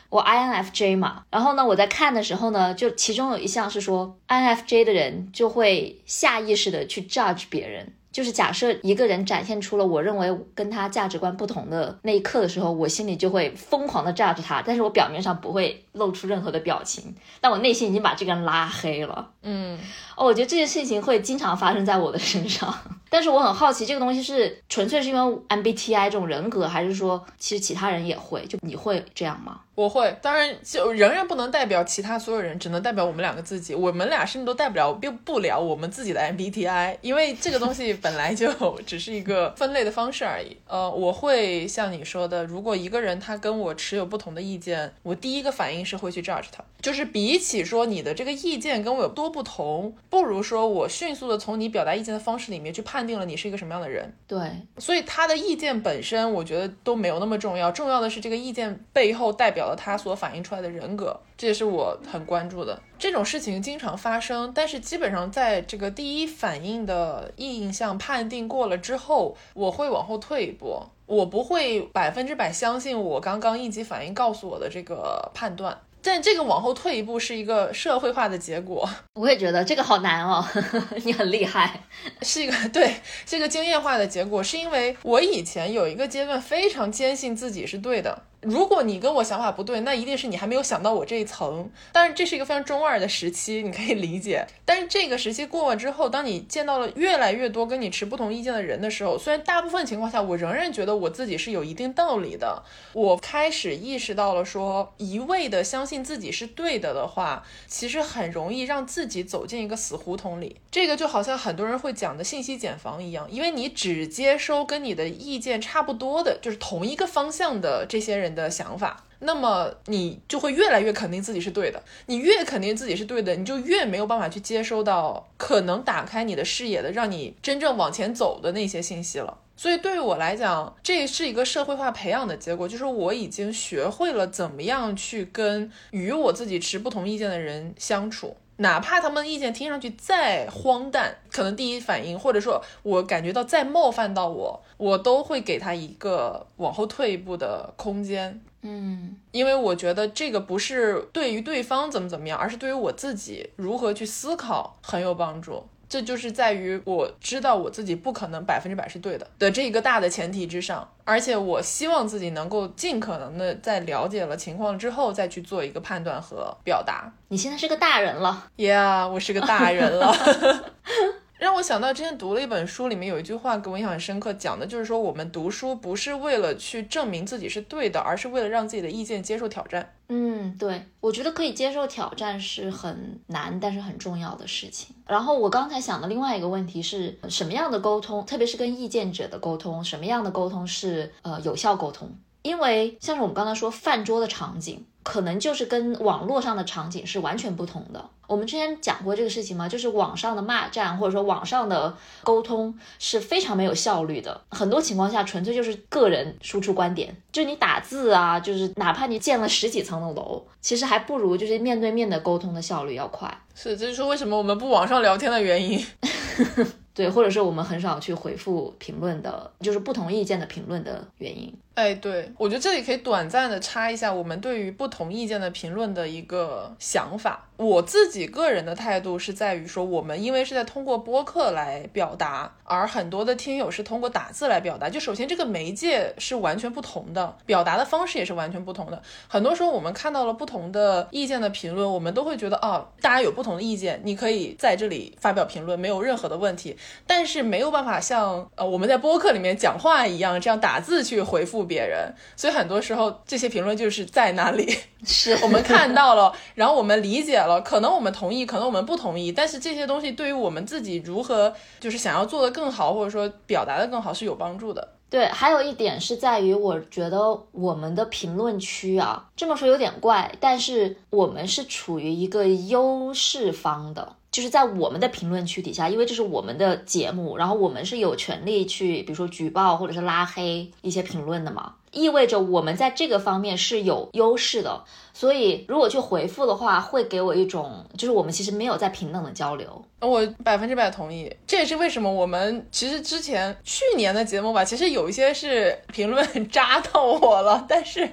[0.08, 7.92] 我 INFJ 嘛，然后呢，我在看的时候呢，就其中有一项是说 INFJ 的人就会下意识的去 judge 别人。
[8.12, 19.30] 就是假设一个人展现出了我认为跟他价值观不同的那一刻的时候，我心里就会疯狂的炸着他，但是我表面上不会露出任何的表情，但我内心已经把这个人拉黑了。
[19.42, 19.78] 嗯，
[20.20, 22.72] 哦，我觉得这件事情会经常发生在我的身上，
[23.08, 28.44] 但是我很好奇，这个东西是纯粹是因为 MBTI 这种人格，还是说其实其他人也会？
[28.44, 29.60] 就你会这样吗？
[29.74, 33.74] 我会，当然就仍然不能代表其他所有人，只能代表我们两个自己。
[33.74, 40.54] 我们俩甚至都代表并不了我们自己的 MBTI，因为这个东西 本来就只是一个分类的方式而已。
[40.66, 46.62] 呃，我会像你说的，如果一个人他跟我持有不同的意见，我第一个反应是会去 judge 他。
[46.82, 54.12] 就是比起说你的这个意见跟我有多不同，不如说我迅速的从你表达意见的方式里面去判定了你是一个什么样的人。
[54.26, 54.38] 对，
[54.76, 59.76] 所以他的意见本身，我觉得都没有那么重要，重要的是这个意见背后代表了。
[59.76, 62.78] 他所反映出来的人格，这也是我很关注的。
[62.98, 75.78] 这种事情经常发生，但是基本上在这个第一反应的印象判定过了之后，我会往后退一步，我不会百分之百相信我刚刚应急反应告诉我的这个判断。
[76.02, 78.88] 但这个往后退一步是一个社会化的结果。
[79.14, 80.44] 我也觉得这个好难哦，
[81.04, 81.80] 你很厉害，
[82.22, 82.94] 是一个 对
[83.26, 88.22] 这个经验化的结果，是因为我以前有一个阶段非常坚信自己是对的。
[88.42, 91.70] 如果你跟我想法不对，那一定是你还没有想到我这一层。
[91.92, 94.46] 但是这是一个非常中二的时期，你可以理解。
[94.64, 102.62] 但是这个时期过了之后，当你见到了越来越多跟你持不同意见的人的时候，虽然大部分情况下我仍然觉得我自己是有一定道理的，
[102.94, 110.56] 我开始意识到了说，一味的相信自己是对的的话，其实很容易让自己走进一个死胡同里。
[110.70, 118.29] 这个就好像很多人会讲的信息茧房一样，因为你只接收跟你的意见差不多的，就是同一个方向的这些人。
[118.34, 121.82] 的想法，那么你就会越来越肯定自己是对的。
[122.06, 129.38] 你越肯定自己是对的，你就越没有办法去接收到可能打开你的视野的、让你真正往前走的那些信息了。
[129.56, 138.36] 所以对于我来讲，这是一个社会化培养的结果，就是我已经学会了怎么样去跟与我自己持不同意见的人相处。
[138.60, 148.38] 哪怕他们的意见听上去再荒诞，可能第一反应或者说我感觉到再冒犯到我，我都会给他一个往后退一步的空间。
[148.62, 155.64] 嗯，因为我觉得这个不是对于对方怎么怎么样，而是对于我自己如何去思考很有帮助。
[155.90, 167.12] 这就是在于我知道我自己不可能百分之百是对的的这一个大的前提之上，而且我希望自己能够尽可能的在了解了情况之后再去做一个判断和表达。
[167.26, 170.14] 你现在是个大人了，Yeah，我是个大人了。
[171.40, 179.94] 让我想到之前读了一本书，里面有一句话给我印象很深刻，讲的就是说我们读书不是为了去证明自己是对的，而是为了让自己的意见接受挑战。
[180.08, 184.94] 嗯，对，我觉得可以接受挑战是很难，但是很重要的事情。
[185.06, 192.14] 然后我刚才想的另外一个问题是什么样的沟通，特别是跟意见者的沟通，什么样的沟通是呃有效沟通？
[192.42, 194.84] 因为像是我们刚才说饭桌的场景。
[195.02, 198.10] 可能就是跟网络上的场景是完全不同的。
[198.26, 199.66] 我们之前讲过这个事情吗？
[199.66, 204.38] 就是网上的骂战或者说网上的沟通是非常没有效率的。
[204.50, 207.16] 很多情况下，纯粹就是个人输出观点。
[207.32, 213.26] 就你打字啊，就是哪怕你建了十几层的楼，其实还不如就是面对面的沟通的效率要快。
[213.54, 215.82] 是，这就是为什么我们不网上聊天的原因。
[216.92, 221.52] 对，或者是我们很少去回复评论的，就是不同意见的评论的原因。
[221.80, 227.46] 哎，对，我觉得这里可以短暂的插一下我们对于不同意见的评论的一个想法。
[227.56, 234.90] 我自己个人的态度是在于说，我们因为是在通过播客来表达，而很多的听友是通过打字来表达。
[234.90, 239.00] 就首先这个媒介是完全不同的，表达的方式也是完全不同的。
[239.26, 246.76] 很多时候我们看到了不同的意见的评论，我们都会觉得啊，大家有不同的意见，你可以在这里发表评论，没有任何的问题。
[247.06, 252.12] 但是没有办法像呃我们在播客里面讲话一样，这样打字去回复别人。
[252.34, 254.66] 所以很多时候这些评论就是在那里，
[255.06, 257.62] 是 我们看到了，然后我们理解了。
[257.62, 264.96] 可能我们同意，可能我们不同意，但是这些东西对于我们自己如何就是想要做的更好，或者说表达的更好是有帮助的。
[265.08, 267.18] 对，还有一点是在于，我觉得
[267.52, 274.16] 我们的评论区啊，这么说有点怪，但是我们是处于一个优势方的。
[274.30, 284.84] 就是在我们的评论区底下，因为这是我们的节目，然后我们是有权利去，比如说举报或者是拉黑一些评论的嘛，意味着我们在这个方面是有优势的。
[285.12, 289.84] 所以如果去回复的话，会给我一种就是我们其实没有在平等的交流。
[290.00, 298.08] 我百分之百同意，这也是为什么我们其实之前去年的节目吧，其实有一些是评论 扎到我了，但是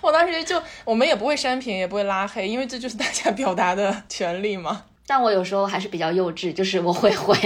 [0.00, 4.84] 我当时就我们也不会删评，也不会拉黑，因为这就是大家表达的权利嘛。
[5.14, 7.36] 但我有时候还是比较幼稚，就是我会回。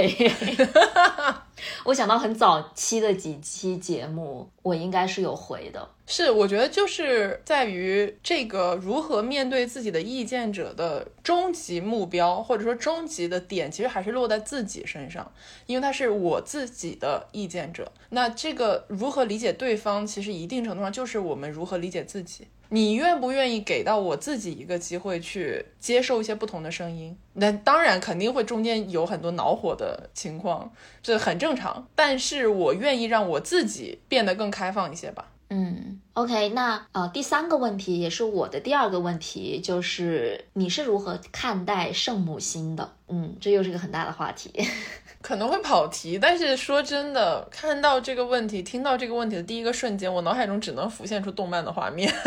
[1.83, 5.89] 我想到很早期的几期节目，我应该是有回的。
[6.09, 15.33] 是，我觉得就是在于这个如何面对自己的意见者的终极目标，或者说终极的点，其实还是落在自己身上，
[15.67, 17.91] 因为他是我自己的意见者。
[18.11, 22.47] 那这个如何理解对方，其实一定程度上就是我们如何理解自己。
[22.69, 27.17] 你愿不愿意给到我自己一个机会去接受一些不同的声音？
[27.35, 31.89] 那当然肯定会中间有很多恼火的情况，这很正常。
[31.97, 35.33] 但是我愿意让我自己变得更开放一些吧。
[35.51, 36.06] 嗯。
[36.17, 42.91] ，OK，那呃，第三个问题也是我的第二个问题，就是你是如何看待圣母心的？
[43.09, 44.51] 嗯，这又是个很大的话题，
[45.21, 46.19] 可能会跑题。
[46.19, 52.11] 但是说真的，看到这个问题，听到这个问题的第一个瞬间，我脑海中只能浮现出动漫的画面。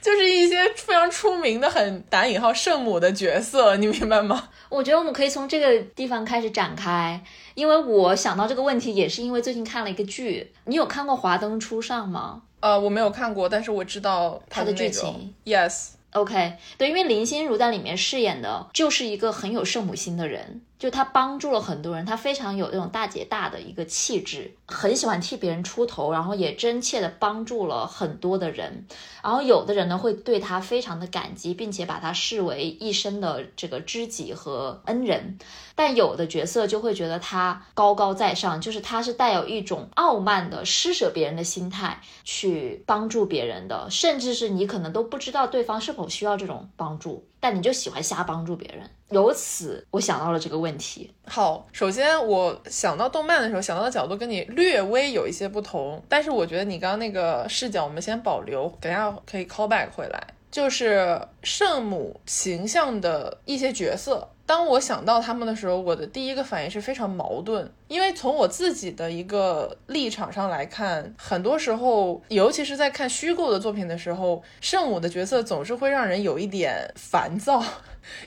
[0.00, 4.48] 就是一些非常出名的很打引号圣母的角色，你明白吗？
[4.68, 7.20] 我觉得我们可以从这个地方开始展开，
[7.54, 10.52] 因为我想到这个问题也是因为最近看了一个剧。
[10.66, 12.42] 你有看过《华灯初上》吗？
[12.60, 15.34] 呃，我没有看过，但是我知道它的剧情。
[15.44, 20.62] Yes，OK，对，因为林心如在里面饰演的就是一个很有圣母心的人。
[20.78, 28.86] 就他帮助了很多人，他非常有那种大姐大的一个气质，很喜欢替别人出头，然后也真切的帮助了很多的人。
[29.22, 35.38] 然后有的人呢会对他非常的感激，并且把他视为一生的这个知己和恩人。
[35.74, 47.26] 但有的角色就会觉得他高高在上，就是他是带有一种傲慢的施舍别人的心态去帮助别人的，甚至是你可能都不知道对方是否需要这种帮助。
[47.40, 51.12] 但你就喜欢瞎帮助别人，由此我想到了这个问题。
[51.26, 64.28] 好，首先我想到动漫的时候，想到的角度跟你略微有一些不同，但是我觉得你刚刚那个视角我们先保留，等下可以 call back 回来，就是圣母形象的一些角色。
[64.44, 77.60] 当我想到他们的时候，我的第一个反应是非常矛盾，因为从我自己的一个立场上来看，很多时候，尤其是在看虚构的作品的时候，圣母的角色总是会让人有一点烦躁。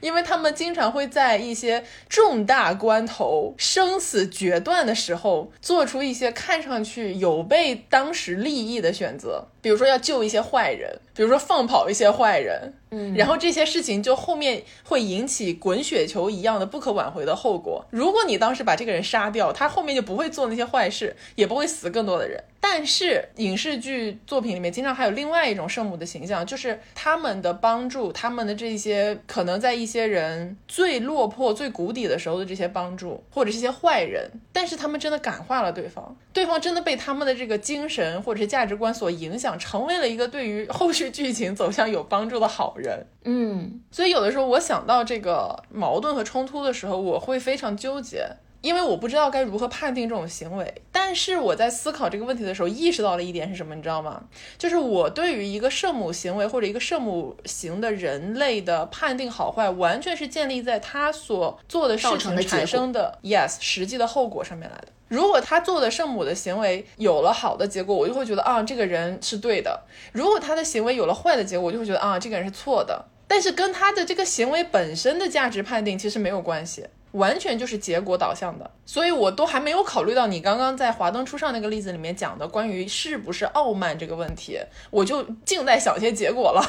[0.02, 17.86] 因为他们经常会在一些重大关头、生死决断的时候，做出一些看上去有悖当时利益的选择，比如说要救一些坏人，比如说放跑一些坏人，嗯，然后这些事情就后面会引起滚雪球一样的不可挽回的后果。
[17.89, 22.43] 如果你当时把这个人杀掉，他后面就不会做那些坏事，也不会死更多的人。
[22.62, 43.06] 但是影视剧作品里面经常还有另外一种圣母的形象，就是他们的帮助，他们的这些可能在一些人最落魄、最谷底的时候的这些帮助，或者是些坏人，但是他们真的感化了对方，对方真的被他们的这个精神或者是价值观所影响，成为了一个对于后续剧情走向有帮助的好人。
[43.24, 48.28] 嗯，所以有的时候我想到这个矛盾和冲突的时候，我会非常纠结。
[48.62, 54.22] 因为我不知道该如何判定这种行为，但是我在思考这个问题的时候，意识到了一点是什么，你知道吗？
[54.58, 64.88] 就是我对于一个圣母行为或者一个圣母型的人类的判定好坏，完全是建立在他所做的事情产生的 yes 实际的后果上面来的。
[65.10, 69.78] 如果他做的圣母的行为有了好的结果，我就会觉得啊，这个人是对的；
[70.14, 73.03] 如果他的行为有了坏的结果，我就会觉得啊，这个人是错的。
[73.28, 76.86] 但是跟他的这个行为本身的价值判定其实没有关系。
[77.14, 84.60] 完全就是结果导向的，所以我都还没有考虑到你刚刚在华灯初上那个例子里面讲的关于是不是傲慢这个问题，
[84.91, 86.64] 我就静待想些结果了。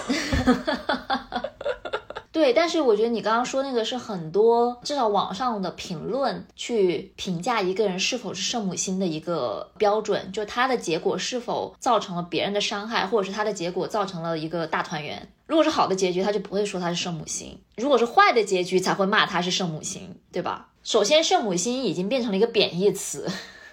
[2.32, 15.28] 对，但是我觉得你刚刚说那个是很多至少网上的评论去评价一个人是否是圣母心的一个标准，就他的结果是否造成了别人的伤害，或者是他的结果造成了一个大团圆。
[15.46, 20.68] 如果是好的结局，他就不会说他是圣母心；如果是坏的结局，才会骂他是圣母心，对吧？
[20.84, 23.28] 首先，圣母心已经变成了一个贬义词。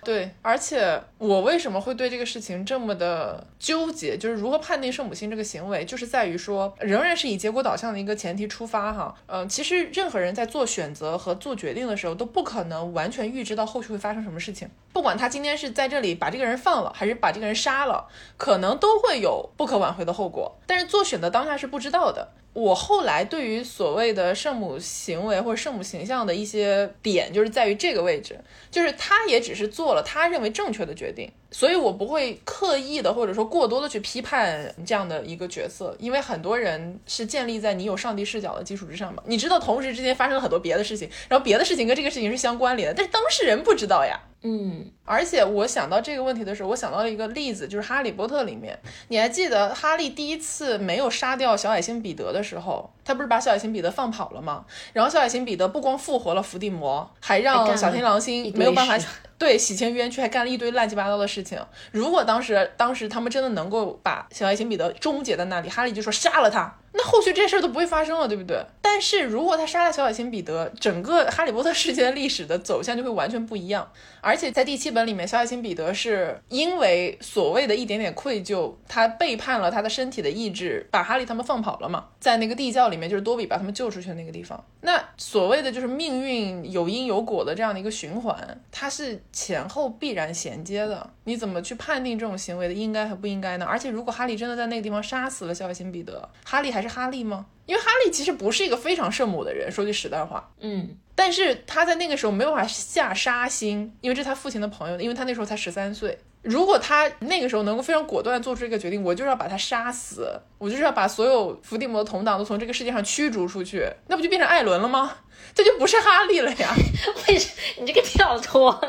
[0.07, 4.17] 对，而且我为什么会对这个事情这么的纠结？
[4.17, 9.13] 就是如何判定圣母心这个行为，就是在于说，仍然是以结果导向的一个前提出发哈。
[9.25, 14.69] 嗯，其实任何人在做选择和做决定的时候，都不可能完全预知到后续会发生什么事情。
[14.93, 20.55] 不管他今天是在这里把这个人放了，还是把这个人杀了，可能都会有不可挽回的后果。
[20.65, 22.29] 但是做选择当下是不知道的。
[22.57, 28.35] 我后来对于所谓的圣母行为或者圣母形象的一些点，就是在于这个位置，
[28.71, 39.23] 就是他也只是做了他认为正确的决定，所以我不会刻意的或者说过多的去批判这样的一个角色，因为很多人是建立在你有上帝视角的基础之上嘛。
[39.25, 44.19] 你知道，同时之间发生了很多别的事情，然后别的事情跟这个事情是相关联的，但是当事人不知道呀。
[44.43, 48.77] 嗯，而且我想到这个问题的时候，我想到了一个例子，就是《哈利波特》里面，
[49.07, 54.63] 你还记得哈利第一次没有杀掉小矮星彼得的时候，他不是把小矮星彼得放跑了吗？
[54.93, 58.95] 然后小矮星彼得不光复活了伏地魔，还让小天狼星没有办法
[59.37, 61.59] 对洗清冤屈，还干了一堆乱七八糟的事情。
[61.91, 66.73] 如果当时当时他们真的能够把小矮星彼得终结在那里，哈利就说杀了他。
[66.93, 68.59] 那后续这事儿都不会发生了，对不对？
[68.81, 73.87] 但是如果他杀了小小星彼得，整个哈利波特世界的历史的走向就会完全不一样。
[74.21, 82.05] 而且在第七本里面，小小星彼得是因为所谓的一点点愧疚，他背叛了他的身体的意志，把哈利他们放跑了嘛。
[82.19, 84.61] 在那个地窖里面，就是多比把他们救出去的那个地方。
[84.81, 91.07] 那所谓的就是命运有因有果的这样的一个循环，它是前后必然衔接的。
[91.25, 93.65] 你怎么去判定这种行为的应该和不应该呢？
[93.65, 96.87] 而且如果哈利真的在那个地方杀死了小小星彼得，哈利还还是。
[96.97, 97.45] 哈利吗？
[97.65, 106.17] 因为哈利其实不是一个非常圣母的人，说句实在话，嗯，但是他在那个时候没有办法下杀心，因为这是他父亲的朋友，因为他那时候才十三岁。
[106.43, 115.13] 如果他那个时候能够非常果断做出一个决定，我就是要把他杀死，我就是要把所有伏地魔的同党都从这个世界上驱逐出去，那不就变成艾伦了吗？
[115.53, 116.73] 这就不是哈利了呀？
[117.27, 118.79] 为什你这个跳脱？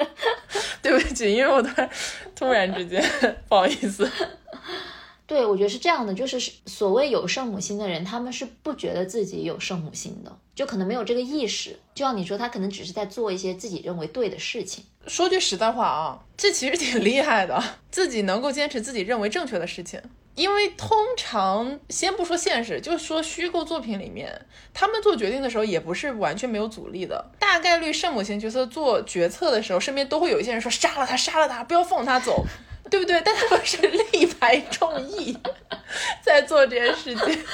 [0.80, 1.91] 对不起，因为我突然
[2.36, 3.03] 突然之间
[3.49, 4.09] 不好意思。
[5.28, 11.78] 对，我觉得是这样的，就是所谓有圣母心的人，他们是不觉得自己有圣母心的，就可能没有这个意识。
[11.94, 14.82] 就像你说，他可能只是在做一些自己认为对的事情。
[15.06, 20.00] 说句实在话啊，这其实挺厉害的，自己能够坚持自己认为正确的事情。
[20.34, 27.32] 因为通常，先不说现实，就说虚构作品里面，他们做决定的时候也不是完全没有阻力的。
[27.38, 32.46] 大概率圣母型角色做决策的时候，身边都会有一些人说杀了他，杀了他，不要放他走。
[32.91, 33.20] 对不对？
[33.24, 35.36] 但他们是力排众议，
[36.22, 37.45] 在做这件事情。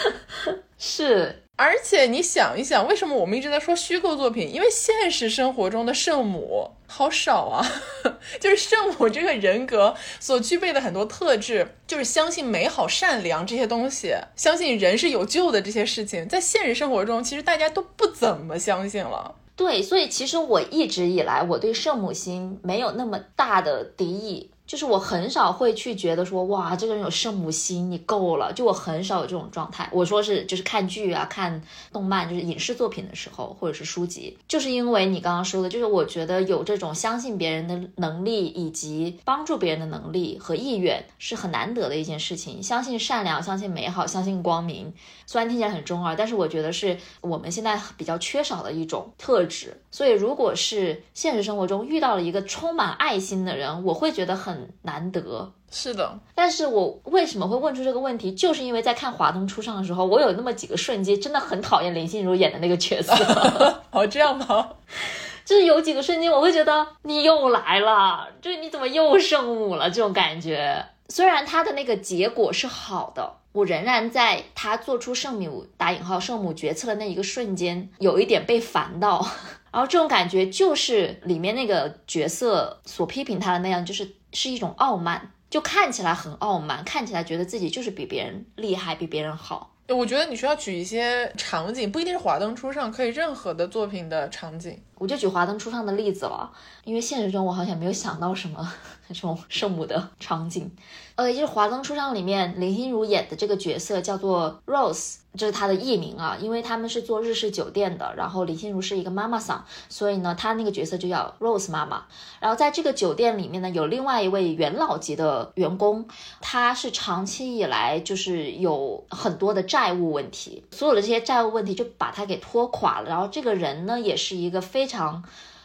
[0.78, 4.53] 是，而且你想一想，为什么我们一直在说虚构作品？
[4.53, 7.64] 因为现实生活中的圣母好少啊。
[8.41, 19.35] 就是圣母这个人格所具备的很多特质，就是相信美好、善良这些东西，相信人是有救的这些事情，在现实生活中，其实大家都不怎么相信了。
[19.57, 24.51] 对，所以其实我一直以来，我对圣母心没有那么大的敌意。
[24.66, 28.50] 就是我很少会去觉得说哇，这个人有圣母心，你够了。
[28.52, 29.86] 就我很少有这种状态。
[29.92, 31.62] 我说是，就是看剧啊、看
[31.92, 42.62] 动漫，就是影视作品的时候，或者是书籍，就是因为你刚刚说的，就是我觉得有这种相信别人的能力，以及帮助别人的能力和意愿，是很难得的一件事情。
[42.62, 44.94] 相信善良，相信美好，相信光明。
[45.26, 49.78] 虽然听起来很中二，但是我觉得是我们现在比较缺少的一种特质。
[49.90, 54.53] 所以，如果是现实生活中遇到了一个充满爱心的人，我会觉得很。
[54.55, 56.16] 很难得，是的。
[56.34, 63.12] 但是我为什么会问出这个问题，就是因为在看《华灯初上》的时候，我有那么几个瞬间真的很讨厌林心如演的那个角色。
[63.90, 64.68] 哦，这样吗？
[65.44, 70.86] 就是有几个瞬间，我会觉得你又来了，就是你怎么又圣母了这种感觉。
[71.09, 79.26] 虽然他的那个结果是好的，我仍然在他做出圣母打引号圣母决策的那一个瞬间，有一点被烦到。
[79.70, 89.70] 然后这种感觉就是里面那个角色所批评他的那样，就是是一种傲慢，就看起来很傲慢，看起来觉得自己就是比别人厉害，比别人好。
[89.89, 94.78] 我觉得你需要举一些场景，不一定是华灯初上，可以任何的作品的场景。
[95.05, 96.50] 我就举华灯初上的例子了，
[96.84, 98.72] 因为现实中我好像没有想到什么
[99.07, 100.70] 那种圣母的场景。
[101.16, 105.16] 呃，就是华灯初上里面林心如演的这个角色叫做 Rose。
[105.36, 112.05] 这是她的艺名啊，因为他们是做日式酒店的，然后林心如是一个妈妈桑，所以呢，她那个角色就叫 Rose 妈妈。
[112.38, 116.07] 然后在这个酒店里面呢，有另外一位元老级的员工，
[116.40, 123.09] 他是长期以来就是有很多的债务问题，所有的这些债务问题就把他给拖垮了。
[123.09, 124.93] 然后这个人呢，也是一个非常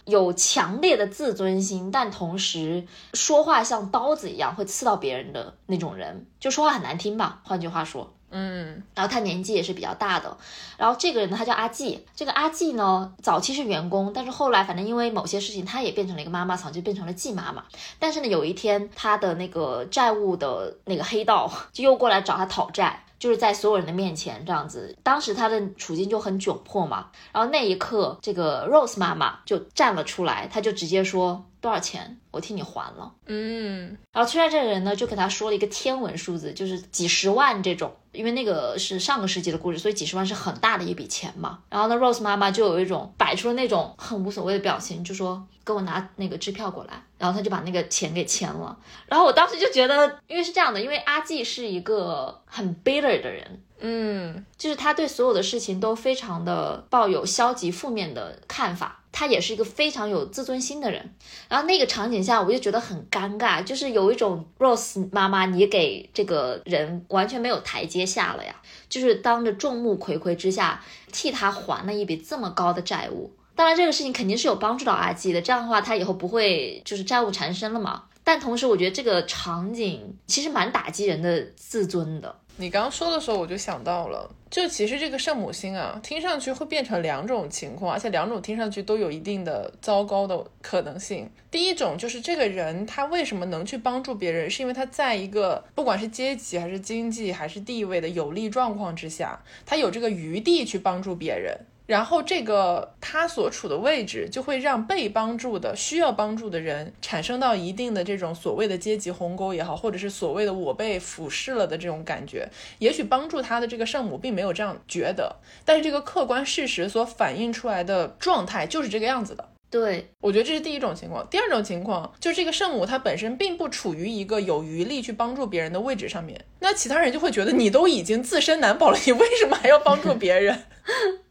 [0.06, 8.12] 有强烈的自尊心，但同时说话像刀子一样会刺到别人的那种人，就说话很难听吧，换句话说。
[8.32, 10.38] 嗯，然后他年纪也是比较大的，
[10.78, 12.06] 然后这个人呢，他叫阿季。
[12.16, 17.64] 这个阿季呢，早期是员工，但是后来反正因为某些事情，他也变成了一个妈妈桑，就变成了季妈妈。
[17.98, 24.96] 但是呢，有一天他的那个债务的那个黑道 就又过来找他讨债，就是在所有人的面前这样子。
[25.04, 27.12] 当时他的处境就很窘迫嘛。
[27.34, 32.18] 然后那一刻，这个 Rose 妈妈就站了出来，她就直接说：“多少钱？
[32.32, 33.12] 我替你还了。
[33.26, 41.60] 嗯，然后崔帅这个人呢，就给他说了一个天文数字，就是几十万这种，因为那个是上个世纪的故事，所以几十万是很大的一笔钱嘛。
[41.70, 48.78] 然后呢，Rose 妈妈就有一种摆出了那种很无所谓的表情，就说给我拿那个支票过来，然后他就把那个钱给签了。
[49.08, 58.98] 然后我当时就觉得，因为是这样的，因为阿纪是一个很 bitter 的人，嗯，就是他对所有的事情都非常的抱有消极负面的看法。
[59.12, 61.16] 他也是一个非常有自尊心的人。
[61.50, 68.56] 然后那个场景下，我就觉得很尴尬，就是有一种 Rose 妈妈，你给这个人完全没有台阶下了呀，
[68.88, 73.34] 就是当着众目睽睽之下替他还了一笔这么高的债务。
[73.56, 78.04] 当然，这个事情肯定是有帮助到阿基的，这样的话他以后不会就是债务缠身了嘛。
[78.24, 82.40] 但同时，我觉得这个场景其实蛮打击人的自尊的。
[82.62, 91.30] 你刚刚说的时候，我就想到了，就其实这个圣母心啊，听上去会变成两种情况，而且两种听上去都有一定的糟糕的可能性。
[91.50, 101.58] 第一种就是这个人他为什么能去帮助别人，是因为他在一个不管是阶级还是经济还是地位的有利状况之下，他有这个余地去帮助别人。
[101.90, 112.48] 然后这个他所处的位置就会让被帮助的、需要帮助的人产生到一定的这种所谓的阶级鸿沟也好，或者是所谓的我被俯视了的这种感觉。
[112.78, 119.50] 也许帮助他的这个圣母并没有这样觉得，但是这个客观事实所反映出来的状态就是这个样子的。
[119.72, 121.26] 对，我觉得这是第一种情况。
[121.28, 130.66] 第二种情况就是这个圣母她本身并不处于一个有余力去帮助别人的位置上面，那其他人就会觉得你都已经自身难保了，你为什么还要帮助别人？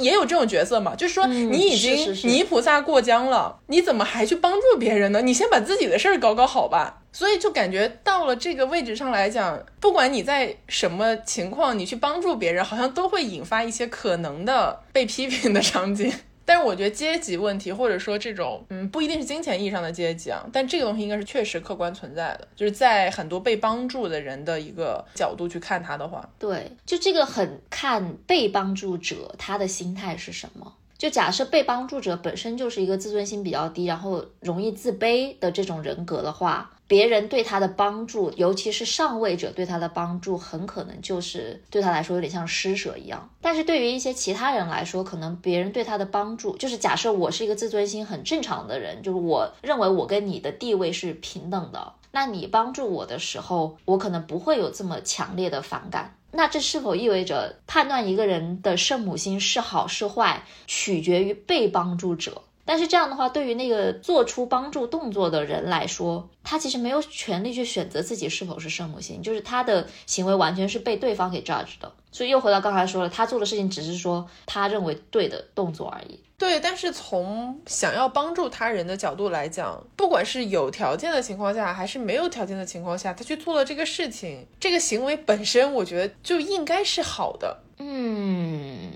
[0.00, 5.20] 也有这种角色嘛，就是说你已经泥菩萨过江了，你怎么还去帮助别人呢？
[5.20, 6.96] 你先把自己的事儿搞搞好吧。
[7.12, 16.12] 所以就感觉到了这个位置上来讲，不管你在什么情况，你去帮助别人，好像都会引发一些可能的被批评的场景。
[16.50, 30.74] 但是我觉得阶级问题，或者说这种，嗯，不一定是金钱意义上的阶级啊，但这个东西应该是确实客观存在的，就是在很多被帮助的人的一个角度去看他的话，对，就这个很看被帮助者他的心态是什么。
[30.98, 43.30] 就假设被帮助者本身就是一个自尊心比较低，然后容易自卑的这种人格的话，别人对他的帮助，尤其是上位者对他的帮助，很可能就是对他来说有点像施舍一样。
[43.40, 56.16] 但是对于一些其他人来说，可能别人对他的帮助，就是假设我是一个自尊心很正常的人，就是我认为我跟你的地位是平等的，那你帮助我的时候，我可能不会有这么强烈的反感。
[56.32, 62.42] 那这是否意味着判断一个人的圣母心是好是坏，取决于被帮助者？
[62.64, 71.92] 但是这样的话，对于那个做出帮助动作的人来说，他其实没有权利去选择自己是否是圣母心，就是他的行为完全是被对方给 judge 的。
[72.12, 76.18] 所以又回到刚才说了，他做的事情只是说他认为对的动作而已。
[76.36, 87.58] 对，但是从想要帮助他人的角度来讲，不管是有条件的情况下，还是没有条件的情况下，他去做了这个事情，这个行为本身，我觉得就应该是好的。
[87.78, 88.90] 嗯，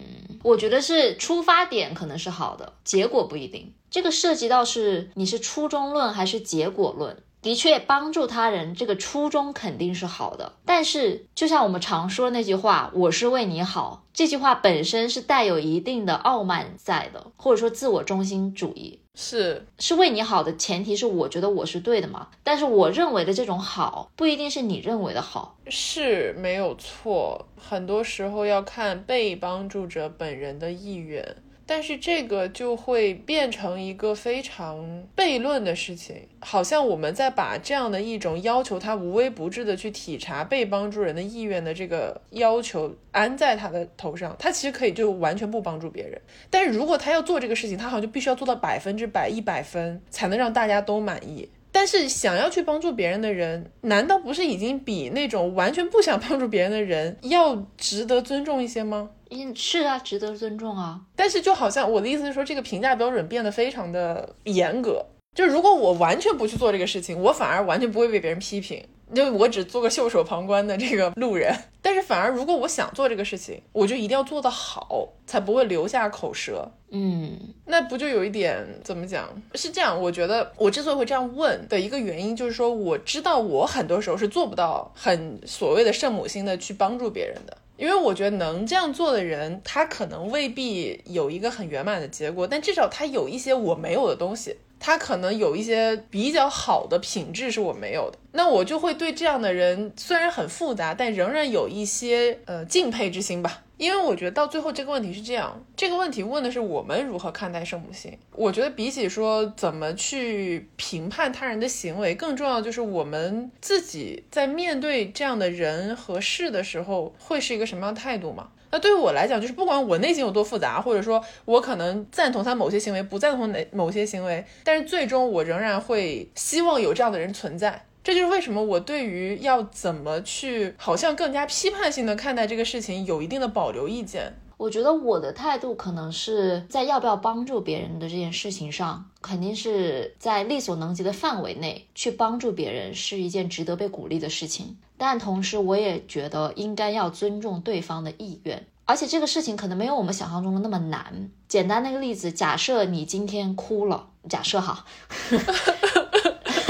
[0.45, 3.73] 我觉得是出发点可能是好的，结果不一定。
[3.91, 7.17] 这个涉及到是你是初衷论还是结果论。
[7.41, 22.29] 的确，帮助他人这个初衷肯定是好的，但是就像我们常说的那句话“我是为你好”，这句话本身是带有一定的傲慢在的，或者说自我中心主义，是是为你好的前提是我觉得我是对的嘛？
[22.43, 31.37] 但是我认为的这种好不一定是你认为的好，是没有错，很多时候要看被帮助者本人的意愿。
[31.67, 46.21] 但是这个就会变成一个非常悖论的事情，好像我们在把这样的一种要求他无微不至的去体察被帮助人的意愿的这个要求安在他的头上，他其实可以就完全不帮助别人。
[46.51, 51.49] 但是如果他要做这个事情，他好像就必须要做到百分之百一百分才能让大家都满意。
[51.75, 59.11] 但是想要去帮助别人的人，难道不是已经比那种完全不想帮助别人的人要值得尊重一些吗？
[59.31, 61.01] 嗯，是啊，值得尊重啊。
[61.17, 65.05] 但是就好像我的意思是说，这个评价标准变得非常的严格。
[65.35, 68.81] 就如果我完全不去做这个事情，我反而完全不会被别人批评。
[69.13, 71.53] 就我只做个袖手旁观的这个路人。
[71.83, 76.71] 但是反而如果我想做这个事情，我就一定要做得好，才不会留下口舌。
[76.91, 77.37] 嗯，
[77.67, 79.29] 那不就有一点怎么讲？
[79.55, 87.59] 是这样，我觉得我之所以会这样问的一个原因，就是说我知道我很多时候是做不到很所谓的圣母心的去帮助别人的。
[87.77, 94.57] 因为我觉得能这样做的人，他可能未必有一个很圆满的结果，但至少他有一些我没有的东西。
[94.87, 103.63] 他可能有一些比较好的品质是我没有的，那我就会对这样的人虽然很复杂，但仍然有一些呃敬佩之心吧。
[103.79, 108.13] 因为我觉得到最后这个问题是这样，这个问题问的是我们如何看待圣母心。
[108.33, 118.49] 我觉得比起说怎么去评判他人的行为，更重要就是我们自己在面对这样的人和事的时候，会是一个什么样的态度嘛？
[118.75, 127.85] 那对于我来讲，就是不管我内心有多复杂，或者说我可能赞同他某些行为，不赞同哪某些行为，但是最终我仍然会希望有这样的人存在。
[128.03, 134.35] 这就是为什么我对于要怎么去好像更加批判性的看待这个事情有一定的保留意见。
[134.57, 144.77] 我觉得我的态度可能是在要不要帮助别人的这件事情上，肯定是在力所能及的范围内去帮助别人是一件值得被鼓励的事情。
[144.97, 151.31] 但同时，我也觉得应该要尊重对方的意愿，而且这个事情可能没有我们想象中的那么难。
[151.49, 154.85] 简单的一个例子，假设你今天哭了，假设哈。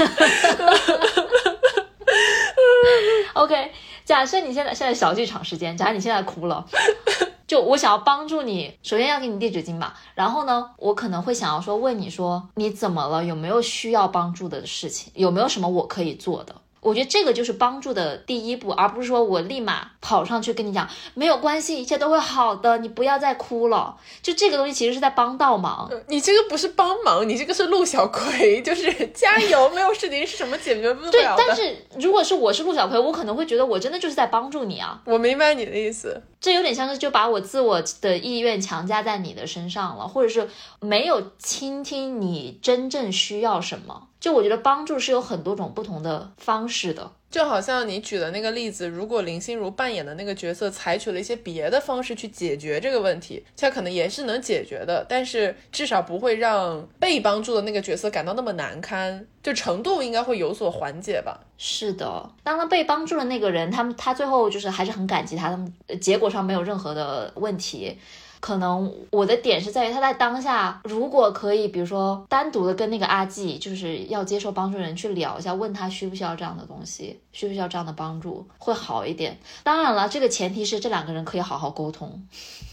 [3.35, 3.71] OK，
[4.05, 6.63] 假设你现在现在小剧场时间，假设你现在哭了，
[7.47, 16.55] 就我想要帮助你，首先要给你递纸巾吧，然后呢，我可能会想要说问你说你怎么了，有没有需要帮助的事情，有没有什么我可以做的。
[16.85, 23.97] 我觉得这个就是帮助的第一步，而不是说我立马跑上去跟你讲没有关系，一切都会好的，你不要再哭了。
[24.21, 31.11] 就这个东西其实是在帮倒忙，你这个不是帮忙，你这个是陆小葵，就是 加油，没有事情是什么解决不了的。
[31.11, 35.01] 对，但是如果是我是陆小葵，我可能会觉得我真的就是在帮助你啊。
[35.05, 40.47] 我明白你的意思，这有点像是就把我自我的意愿强加在你的身上了，或者是
[40.79, 44.09] 没有倾听你真正需要什么。
[44.19, 61.39] 就我觉得帮助是有很多种不同的方式的，就好像你举的那个例子，如果林心如扮演的那个角色采取了一些别的方式去解决这个问题，他可能也是能解决的，但是至少不会让被帮助的那个角色感到那么难堪，就程度应该会有所缓解吧。
[61.57, 67.97] 是的，当他被帮助的那个人，他们他最后就是还是很感激他，他们结果上没有任何的问题。
[68.45, 79.39] 可能我的点是在于他在当下，如果可以，比如说单独的跟那个阿纪，就是要接受帮助人去聊一下，问他需不需要这样的东西，需不需要这样的帮助，会好一点。
[79.63, 82.27] 当然了，这个前提是这两个人可以好好沟通，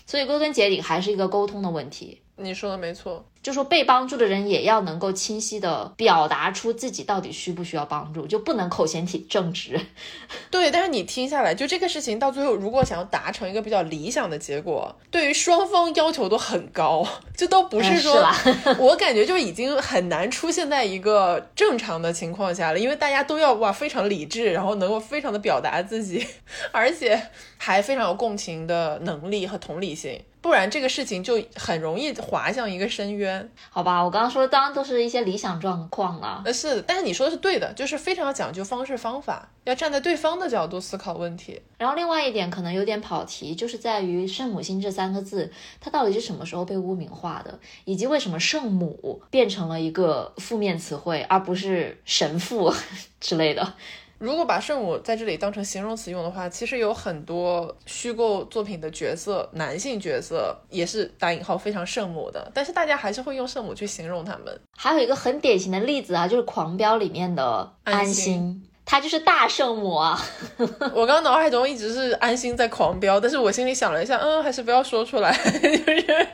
[0.04, 2.20] 所以归根结底还是一个沟通的问题。
[2.36, 9.78] 你说的没错，就说被帮助的人也要能够清晰的表达出自己到底需不需要帮助，就不能口嫌体正直。
[10.50, 17.06] 对，但是你听下来，就这个事情到最后，如果想要达成一个比较理想的结果，对于双方要求都很高，
[17.36, 18.26] 就都不是说，
[18.80, 26.26] 我感觉就已经很难出现在一个正常的情况下了，因为大家都要哇非常理智，然后能够非常的表达自己，
[26.72, 27.28] 而且
[27.58, 30.18] 还非常有共情的能力和同理心。
[30.42, 34.02] 不然这个事情就很容易滑向一个深渊，好吧？
[34.02, 36.42] 我刚刚说的当然都是一些理想状况了。
[36.44, 41.62] 呃，是，但是你说的是对的，就是非常讲究方式方法，要站在对方的角度思考问题。
[41.78, 52.74] 然后另外一点可能有点跑题，就是在于“圣母心”这三个字，它到底是什么时候被污名化的，以及为什么圣母变成了一个负面词汇，而不是神父
[53.20, 53.74] 之类的。
[54.22, 64.60] 如果把圣母在这里当成形容词用的话，其实有很多虚构作品的角色，男性角色也是打引号非常圣母的，但是大家还是会用圣母去形容他们。
[64.76, 70.16] 还有一个很典型的例子啊，就是《狂飙》里面的安心，她就是大圣母啊。
[70.94, 76.28] 我刚刚脑海中一直是安心在狂飙，但是我心里想了一下，嗯，还是不要说出来， 就是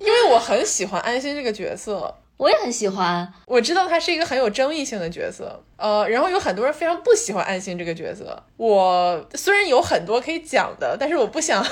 [0.00, 2.14] 因为我很喜欢安心这个角色。
[2.38, 8.40] 我也很喜欢，我知道他是一个很有争议性的角色，呃，然后有很多人非常不喜欢安心这个角色。
[8.56, 11.64] 我虽然有很多可以讲的，但是我不想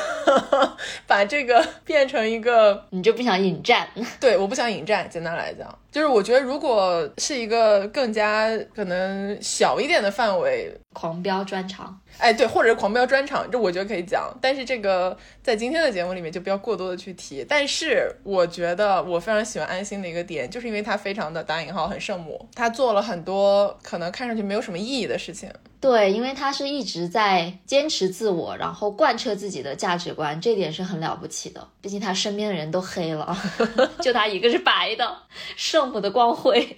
[1.07, 3.89] 把这个变成一个，你就不想引战？
[4.19, 5.09] 对，我不想引战。
[5.09, 11.97] 简单来讲，就是我觉得如果是一个更加可能小一点的范围，狂飙专场。
[12.19, 17.45] 哎，对，或者是狂飙专场，这我觉得可以讲，但是这个在今天的节目里面就不要过多的去提。
[17.49, 25.51] 但是我觉得我非常喜欢安心的一个点，就是因为他非常的打引号很圣母，他做了很多可能看上去没有什么意义的事情。
[25.79, 31.69] 对，因为他是一直在坚持自我，然后贯彻自己的价值观，这点是很了不起的。
[31.81, 33.37] 毕竟他身边的人都黑了，
[34.01, 35.17] 就他一个是白的，
[35.55, 36.77] 圣母的光辉。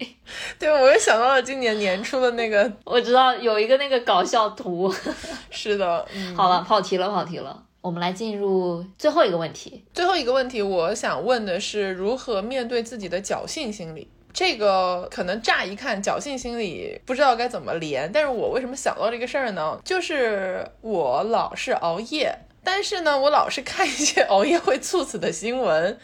[0.58, 4.92] 对，我又想到了今年年初的那个，我知道有一个那个搞笑图。
[5.50, 6.06] 是的，
[6.36, 7.64] 好了，跑题了，跑题了。
[7.80, 9.84] 我们来进入最后一个问题。
[9.94, 14.08] 最后一个问题，我想问的是如何面对自己的侥幸心理。
[14.32, 19.80] 这个可能乍一看侥幸心理不知道该怎么连，但是我为什么想到这个事儿呢？
[19.84, 25.98] 就是我老是熬夜，但是呢，我老是看一些熬夜会猝死的新闻。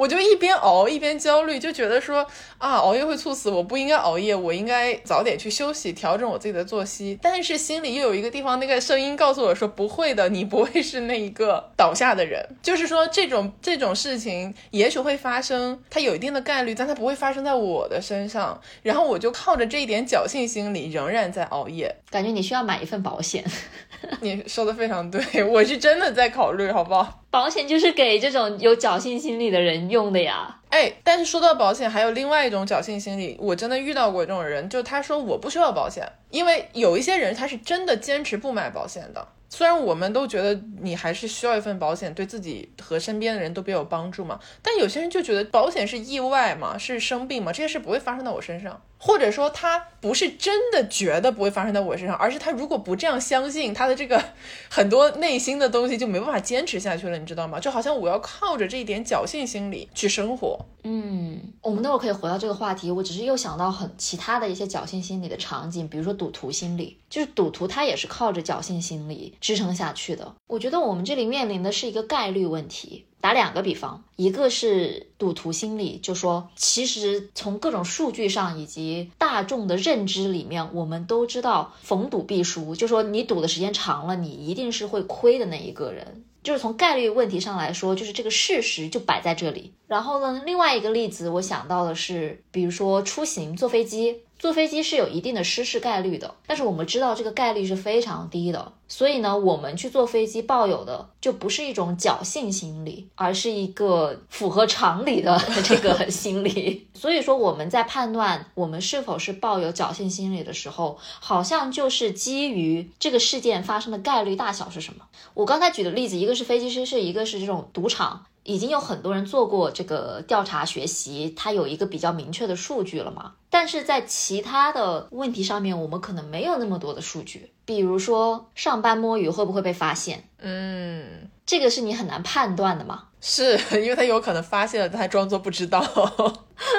[0.00, 2.26] 我就一边熬一边焦虑，就觉得说
[2.56, 7.18] 啊，熬夜会猝死，我不应该熬夜，我应该早点去休息，调整我自己的作息。
[7.20, 12.42] 但是心里又有一个地方，那个声音告诉我说，不会的，你不会是那一个倒下的人。
[12.62, 18.58] 就是说，这种这种事情也许会发生，它有一定的概率，但它不会发生在我的身上。
[18.82, 21.94] 然后我就靠着这一点侥幸心理，仍然在熬夜。
[22.08, 23.44] 感觉你需要买一份保险。
[24.22, 27.19] 你说的非常对，我是真的在考虑，好不好？
[27.30, 30.58] 保险就是给这种有侥幸心理的人用的呀。
[30.68, 39.28] 哎，但是说到保险，还有另外一种侥幸心理，我真的遇到过这种人，就他说我不需要保险，因为有一些人他是真的坚持不买保险的。
[39.48, 48.80] 虽然我们都觉得你还是需要一份保险，对自己和身边的人都比较有帮助嘛，但有些人就觉得保险是意外嘛，是生病嘛，这些事不会发生在我身上。
[49.02, 54.22] 或者说他不是真的觉得不会发生在我身上，而是他如果不这样相信，他的这个
[54.68, 57.58] 很多内心的东西就没办法坚持下去了，你知道吗？
[57.58, 60.58] 就好像我要靠着这一点侥幸心理去生活。
[60.84, 62.90] 嗯，我们待会儿可以回到这个话题。
[62.90, 70.34] 我只是又想到很其他的一些侥幸心理的场景，比如说赌徒心理，就是赌徒他也是靠着侥幸心理支撑下去的。
[70.46, 73.06] 我觉得我们这里面临的是一个概率问题。
[73.20, 86.24] 打两个比方，一个是赌徒心理，就说其实从各种数据上以及大众的认知里面，我们都知道逢赌必输，就说你赌的时间长了，你一定是会亏的那一个人。
[86.42, 89.74] 就是从概率问题上来说，就是这个事实就摆在这里。
[89.86, 94.20] 然后呢，另外一个例子我想到的是，比如说出行坐飞机。
[94.40, 106.88] 坐飞机是有一定的失事概率的，但是我们知道这个概率是非常低的，所以呢，我们去坐飞机抱有的就不是一种侥幸心理，而是一个符合常理的 这个心理。
[106.94, 115.04] 所以说，我们在判断我们是否是抱有侥幸心理的时候，好像就是基于这个事件发生的概率大小是什么。
[115.34, 118.24] 我刚才举的例子，一个是飞机失事，一个是这种赌场。
[118.42, 123.34] 已经有很多人做过这个调查学习，它有一个比较明确的数据了嘛？
[123.60, 127.52] 但是在其他的问题上面，我们可能没有那么多的数据。
[127.66, 130.24] 比如说上班摸鱼会不会被发现？
[130.38, 133.08] 嗯，这个是你很难判断的嘛？
[133.20, 135.78] 是因为他有可能发现了，他还装作不知道。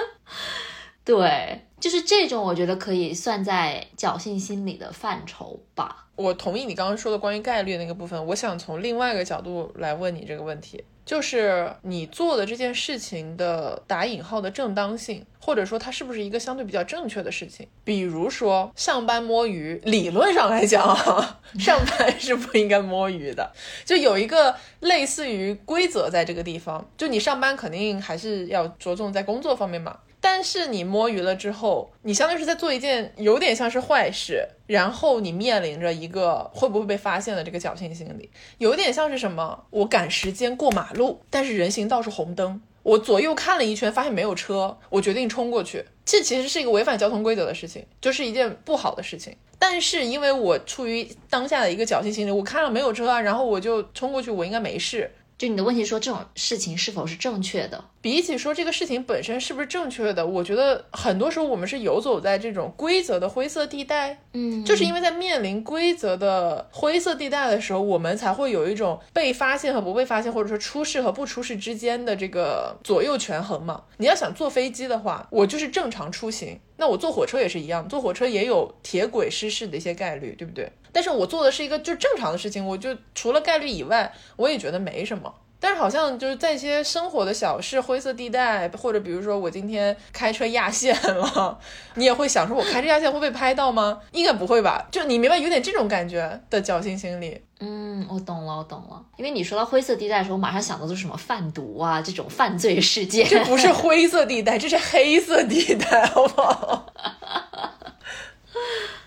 [1.05, 6.07] 对，就是这种，我觉得可以算在侥幸心理的范畴吧。
[6.15, 10.83] 我同意你刚刚说的关于概率那个部分，我想从另外一个角度来问你这个问题。
[11.11, 17.67] 就是你做的这件事情的打引号的正当性，或者说它是不是一个相对比较正确的事情？
[17.83, 20.95] 比如说上班摸鱼，理论上来讲，
[21.59, 23.51] 上班是不应该摸鱼的，
[23.83, 26.89] 就有一个类似于规则在这个地方。
[26.95, 29.97] 就你上班肯定还是要着重在工作方面嘛。
[30.23, 39.65] 但是你摸鱼了之后，你相当于是在做一件有点像是坏事，然后你面临着一个会不会被发现的这个侥幸心理，有点像是什么？
[39.71, 45.85] 我赶时间过马路，但是人行道是红灯，我左右看了一圈，发现没有车，我决定冲过去。
[46.05, 49.35] 这其实是一个违反交通规则的事情，就是一件不好的事情。
[49.57, 55.09] 但是因为我出于当下的一个侥幸心理，我看了没有车啊，然后我就冲过去，我应该没事。
[55.41, 57.83] 就你的问题说这种事情是否是正确的？
[57.99, 64.19] 比起说这个事情本身是不是正确的，我觉得很多时候我们是游走在这种规则的灰色地带。
[64.33, 73.85] 嗯，就是因为在面临规则的灰色地带的时候，我们才会有一种被发现和不被发现，或者说出事和不出事之间的这个左右权衡嘛。
[73.97, 80.71] 你要想坐飞机的话，我就是正常出行，那我坐火车也是一样，坐火车也有铁轨失事的一些概率，对不对？
[80.91, 85.33] 但是我做的是一个就正常的事情，我就除了概率以外，我也觉得没什么。
[85.63, 91.59] 但是好像就是在一些生活的小事、灰色地带，或者比如说我今天开车压线了，
[91.93, 93.99] 你也会想说，我开车压线会被拍到吗？
[94.11, 94.87] 应该不会吧？
[94.89, 97.39] 就你明白有点这种感觉的侥幸心理。
[97.59, 98.99] 嗯，我懂了，我懂了。
[99.17, 103.27] 因为你说到灰色地带的时候，我马上想到的是什么贩毒啊这种犯罪事件。
[103.29, 106.87] 这不是灰色地带，这是黑色地带，好不好？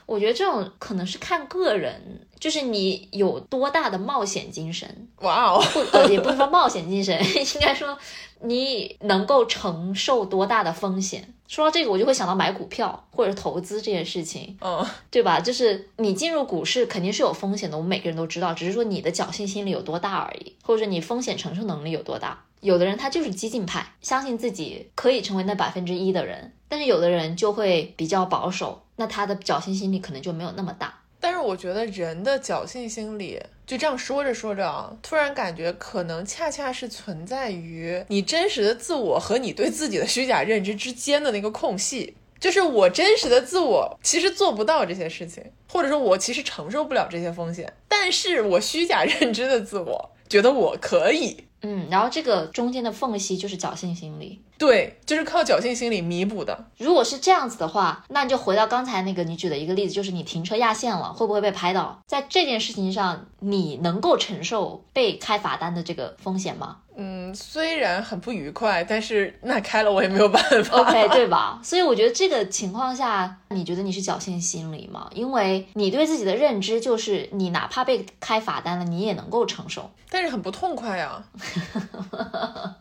[0.07, 5.09] 我觉得这种可能是看个人，就是你有多大的冒险精神。
[5.20, 7.96] 哇哦，不呃，也不是说冒险精神， 应该说
[8.40, 11.32] 你能够承受多大的风险。
[11.46, 15.40] 说到这个，我就会想到买股票或者投资这件事情，嗯， 对吧？
[15.40, 22.44] 就是你进入股市肯定是有风险的，我们每个人都知道，只是说你的侥幸心理有多大而已，或者你风险承受能力有多大。
[22.61, 28.82] 有的人他就是激进派，相信自己可以成为那百分之一的人，但是有的人就会比较保守。
[28.97, 45.42] 那他的侥幸心理可能就没有那么大，但是我觉得人的侥幸心理就这样说着说着啊，突然感觉可能恰恰是存在于你真实的自我和你对自己的虚假认知之间的那个空隙，就是我真实的自我其实做不到这些事情，
[45.72, 51.47] 或者说我其实承受不了这些风险，但是我虚假认知的自我觉得我可以。
[51.67, 54.43] 嗯，然后这个中间的缝隙就是侥幸心理。
[54.59, 56.67] 对，就是靠侥幸心理弥补的。
[56.77, 61.99] 如果是这样子的话，那你就回到刚才那个你举的一个例子，就是你停车压线了，会不会被拍到？
[62.07, 66.77] 在这件事情上，你能够承受被开罚单的这个风险吗？
[66.97, 70.78] 嗯，虽然很不愉快，但是那开了我也没有办法。
[70.78, 71.61] OK，对吧？
[71.62, 75.11] 所以我觉得这个情况下，你觉得你是侥幸心理吗？
[75.14, 79.90] 因为你对自己的认知就是，你哪怕被开罚单了，你也能够承受。
[80.09, 81.24] 但是很不痛快啊。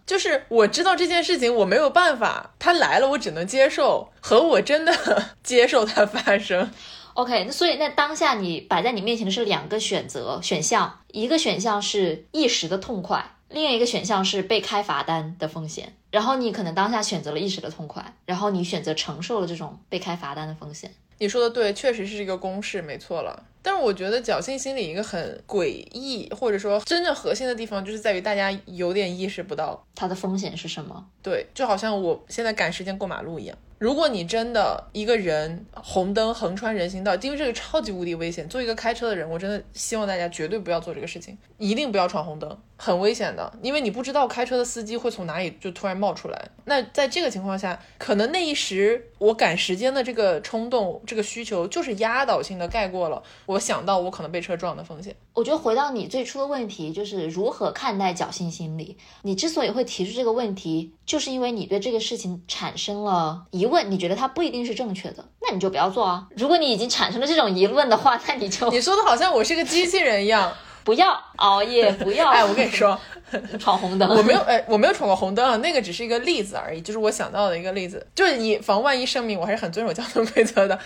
[0.06, 4.94] 就是我知道这件事情我没有办法，它来了我只能接受，和我真的
[5.42, 6.70] 接受它发生。
[7.16, 13.24] OK，那所以那当下你摆在你面前的是两个选择选项，一个选项是一时的痛快，
[13.54, 15.94] 另一个选项是被开罚单的风险。
[16.12, 20.92] 然后你可能当下选择了一时的痛快，然后你选择承受了这种被开罚单的风险。
[21.20, 23.46] 你说的对，确实是一个公式，没错了。
[23.62, 31.06] 但是我觉得侥幸心理一个很诡异，或者说真正核心的地方，就是在于大家有点意识不到，它的风险是什么？
[31.22, 33.58] 对，就好像我现在赶时间过马路一样。
[33.80, 38.48] 如果你真的一个人红灯横穿人行道，因为这个超级无敌危险。
[38.48, 46.50] 作为一个开车的人，我真的希望大家绝对不要做这个事情，一定不要闯红灯，很危险的，因为你不知道开车的司机会从哪里就突然冒出来。
[46.66, 55.14] 那在这个情况下，可能那一时我赶时间的这个冲动、这个需求，就是压倒性的盖过了我想到我可能被车撞的风险。
[55.34, 58.98] 我觉得回到你最初的问题，就是如何看待侥幸心理。
[59.24, 66.28] 你之所以会提出这个问题，就是因为你对这个事情产生了疑问，你觉得它不一定是正确的，那你就不要做啊。
[66.38, 70.52] 如果你已经产生了这种疑问的话，那你就你说的好像我是个机器人一样。
[70.86, 73.00] 不要熬夜， 不要哎，我跟你说，
[73.58, 74.10] 闯红灯。
[74.10, 80.78] 我没有，哎，我没有闯过红灯啊，那个只是一个例子而已，就是我想到的一个例子，就是以防万一生命，我还是很遵守交通规则的。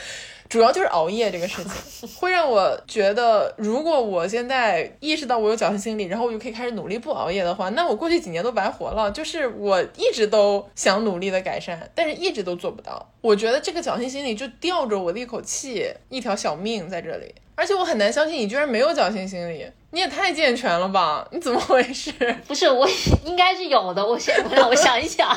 [0.50, 9.12] 主要就是熬夜这个事情， 会让我觉得，如果我现在意识到我有侥幸心理，然后我就可以开始努力不熬夜的话，那我过去几年都白活了。
[9.12, 13.12] 就是我一直都想努力的改善，但是一直都做不到。
[13.22, 17.34] 我觉得这个侥幸心理就吊着我的一口气，一条小命在这里。
[17.56, 21.28] 而且我很难相信你居然没有侥幸心理，你也太健全了吧？
[21.32, 22.12] 你怎么回事？
[22.48, 22.88] 不是，我
[23.26, 24.06] 应该是有的。
[24.06, 25.28] 我先让我想一想。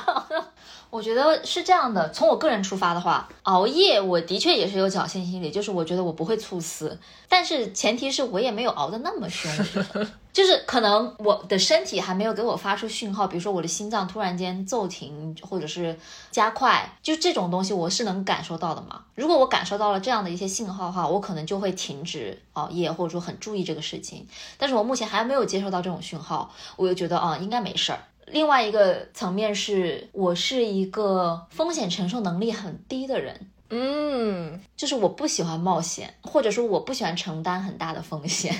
[0.91, 9.51] 我觉得是这样的，从我个人出发的话，熬夜我的确也是有侥幸心理，就是我觉得我不会猝死，但是前提是我也没有熬得那么凶，
[10.33, 15.97] 就是可能我的身体还没有给我发出讯号，比如说我的心脏突然间骤停或者是
[16.33, 19.05] 加快，就这种东西我是能感受到的嘛。
[19.15, 24.27] 如果我感受到了这样的一些信号的话，我可能就会停止熬夜，或者说很注意这个事情。
[24.59, 28.01] 但是我目前还没有接受到这种讯号，我就觉得啊、应该没事儿。
[28.33, 38.55] 另外一个层面是我是一个风险承受能力很低的人，嗯，就是我不喜欢冒险，或者说我不喜欢承担很大的风险，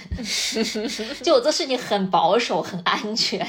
[1.23, 3.47] 就我做事情很保守、很安全。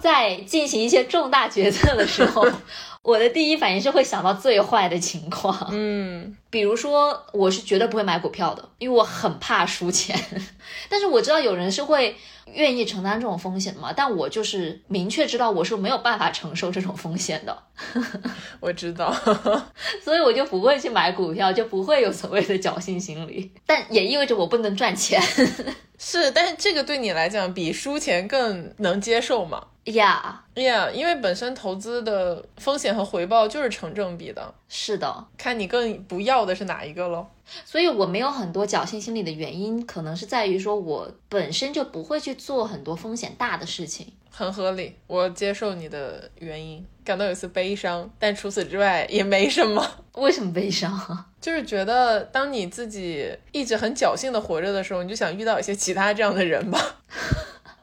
[0.00, 2.46] 在进行一些重大决策的时候，
[3.02, 5.68] 我的第一反应是会想到最坏的情况。
[5.72, 10.18] 嗯，比如说，我是绝对不会买股票的，因为我很怕输钱。
[10.88, 17.62] 但是我知道有人是会愿意承担这种风险的嘛，但我就是明确知道我是没有办法承受这种风险的，
[18.58, 19.14] 我知道。
[20.02, 23.52] 所以我就不会去买股票，就不会有所谓的侥幸心理。
[23.66, 25.20] 但也意味着我不能赚钱
[25.98, 30.42] 是，但是这个对你来讲比输钱更能接受嘛呀。
[30.54, 37.28] ？Yeah，因为本身投资的风险和回报就是成正比的，是的，看你更不要的是哪一个咯。
[37.64, 44.12] 所以我没有很多侥幸心理的原因，可能是在于说我本身就不会去做很多风险大的事情。
[44.30, 49.82] 很合理，我接受你的原因，感到有丝悲伤，但除此之外也没什么。
[50.12, 51.26] 为什么悲伤啊？
[51.40, 56.78] 就是觉得，当你自己一直很侥幸的活着的时候，你就想遇到一些其他这样的人吧。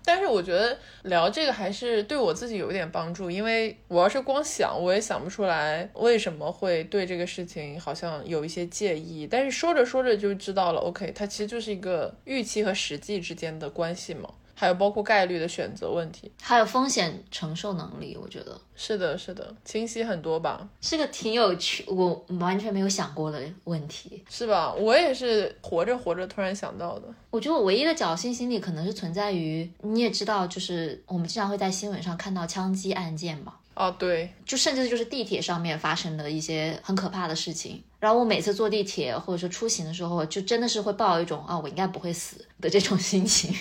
[0.05, 9.25] 但是我觉得聊这个还是对我自己有一点帮助，因为我要是光想，我也想不出来为什么会对这个事情好像有一些介意。
[9.25, 16.31] 但是说着说着就知道了，OK，它其实就是一个预期和实际之间的关系嘛，还有包括概率的选择问题。
[16.41, 20.67] 还有风险承受能力，我觉得是的，是的，清晰很多吧？
[20.81, 24.23] 是个挺有趣，我完全没有想过的问题。
[24.29, 24.73] 是吧？
[24.73, 27.07] 我也是活着活着突然想到的。
[27.29, 37.83] 我觉得我唯一的侥幸心理可能是存在于，你也知道，就是我们经常会在新闻上看到枪击案件嘛，哦，对，就甚至就是地铁上面发生的一些很可怕的事情。
[37.99, 43.55] 然后我每次坐地铁或者说出行的时候，就真的是会抱一种啊，我应该不会死的这种心情。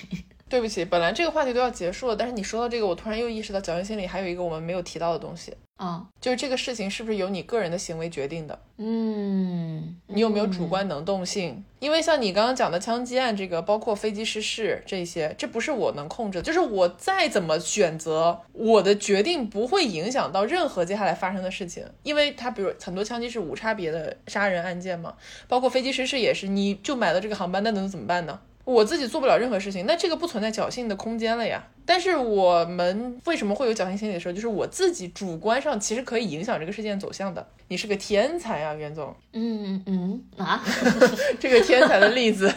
[0.53, 8.59] 对不起，本来这个话题都要结束了，但是你说到这个，我突然又意识到侥幸心理还有一个我们没有提到的东西，啊，就是这个事情是不是由你个人的行为决定的？
[8.77, 11.65] 嗯，你有没有主观能动性？
[11.79, 16.43] 因为像你刚刚讲的枪击案，这个包括飞机失事这些，这不是我能控制的。
[16.43, 21.83] 就是我再怎么选择，我的决定不会影响到任何接下来发生的事情。
[22.03, 25.15] 因为它比如很多枪击是无差别的杀人案件嘛，
[25.49, 28.39] 包括飞机失事也是，你就买了这个航班，那能怎么办呢？
[28.65, 31.65] 我自己做不了任何事情，那这个不存在侥幸的空间了呀。
[31.85, 37.45] 但是我们为什么会有侥幸心理的时候，就是我自己主观上其实可以影响这个事件走向的。
[37.69, 40.63] 你是个天才啊，袁总，嗯嗯啊，
[41.41, 42.55] 这个天才的例子，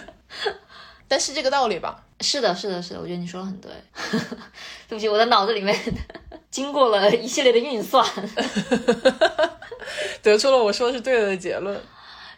[1.07, 2.03] 但是这个道理吧。
[2.21, 3.71] 是的，是的，是的，我觉得你说的很对。
[4.87, 5.75] 对不起，我的脑子里面
[6.51, 8.05] 经过了一系列的运算，
[10.21, 11.77] 得出了我说的是对的的结论。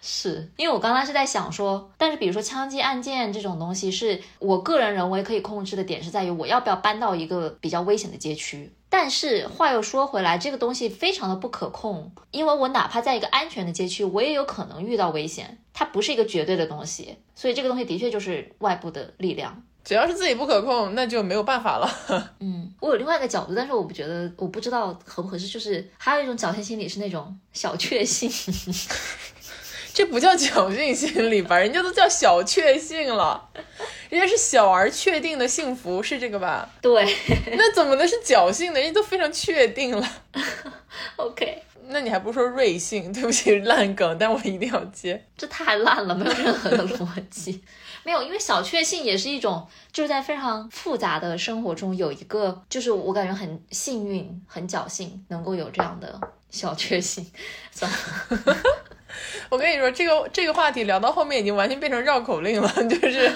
[0.02, 8.72] 是因为我刚才是在想说，但是比如说枪击案件这种东西，是我个人认为可以控制的点是在于我要不要搬到一个比较危险的街区。
[8.90, 19.62] 但是话又说回来，这个东西非常的不可控，因为我哪怕在一个安全的街区，我也有可能遇到危险，它不是一个绝对的东西，所以这个东西的确就是外部的力量。
[19.84, 21.90] 只要是自己不可控，那就没有办法了。
[22.40, 25.48] 嗯，我有另外一个角度，但是我不觉得，我不知道合不合适。
[25.48, 28.30] 就是还有一种侥幸心理是那种小确幸。
[29.98, 31.58] 这不叫侥幸心理吧？
[31.58, 33.50] 人家都叫小确幸了，
[34.12, 36.70] 人家是小而确定的幸福，是这个吧？
[36.80, 37.04] 对，
[37.58, 38.80] 那怎么能是侥幸呢？
[38.80, 40.08] 人家都非常确定了。
[41.18, 43.12] OK，那你还不说瑞幸？
[43.12, 45.26] 对不起，烂梗，但我一定要接。
[45.36, 47.64] 这太烂了，没有任何的逻辑。
[48.06, 56.22] 没有，因为小确幸也是一种，就是在非常复杂的生活中有一个，就是我感觉很幸运、很侥幸，能够有这样的
[56.52, 57.26] 小确幸。
[57.72, 57.98] 算了。
[59.50, 63.32] 我跟你说，这个这个话题聊到后面已经完全变成绕口令了，就是。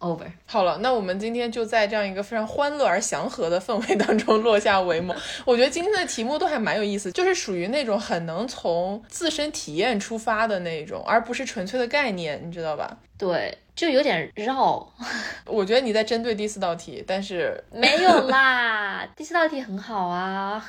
[0.00, 0.26] over。
[0.46, 5.14] 好了，那我们今天就在这样一个非常欢乐而祥和的氛围当中落下帷幕。
[5.46, 12.98] 我觉得今天的题目都还蛮有意思，就是属于那种很能从自身体验出发的那种，而不是纯粹的概念，你知道吧？
[13.16, 14.90] 对，就有点绕。
[15.44, 20.64] 我觉得你在针对第四道题，但是 没有啦，第四道题很好啊。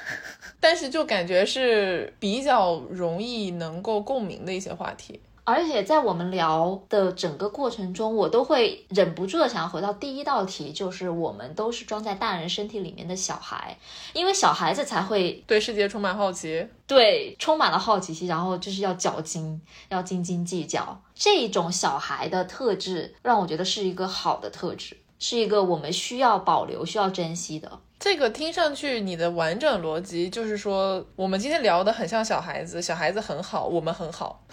[0.59, 5.21] 但是就感觉是比较容易能够共鸣的一些话题。
[5.51, 13.77] 而且在我们聊的整个过程中，我都会忍不住的想要回到第一道题，就是我们都是装在大人身体里面的小孩，
[14.13, 21.01] 因为小孩子才会对世界充满好奇，对充满了好奇心，然后就是要较劲，要斤斤计较。
[21.13, 27.79] 这种小孩的特质让我觉得是一个好的特质，是一个我们需要保留、需要珍惜的。
[28.01, 34.43] 这个听上去你的完整逻辑就是说，我们今天聊的很像小孩子，小孩子很好，我们很好。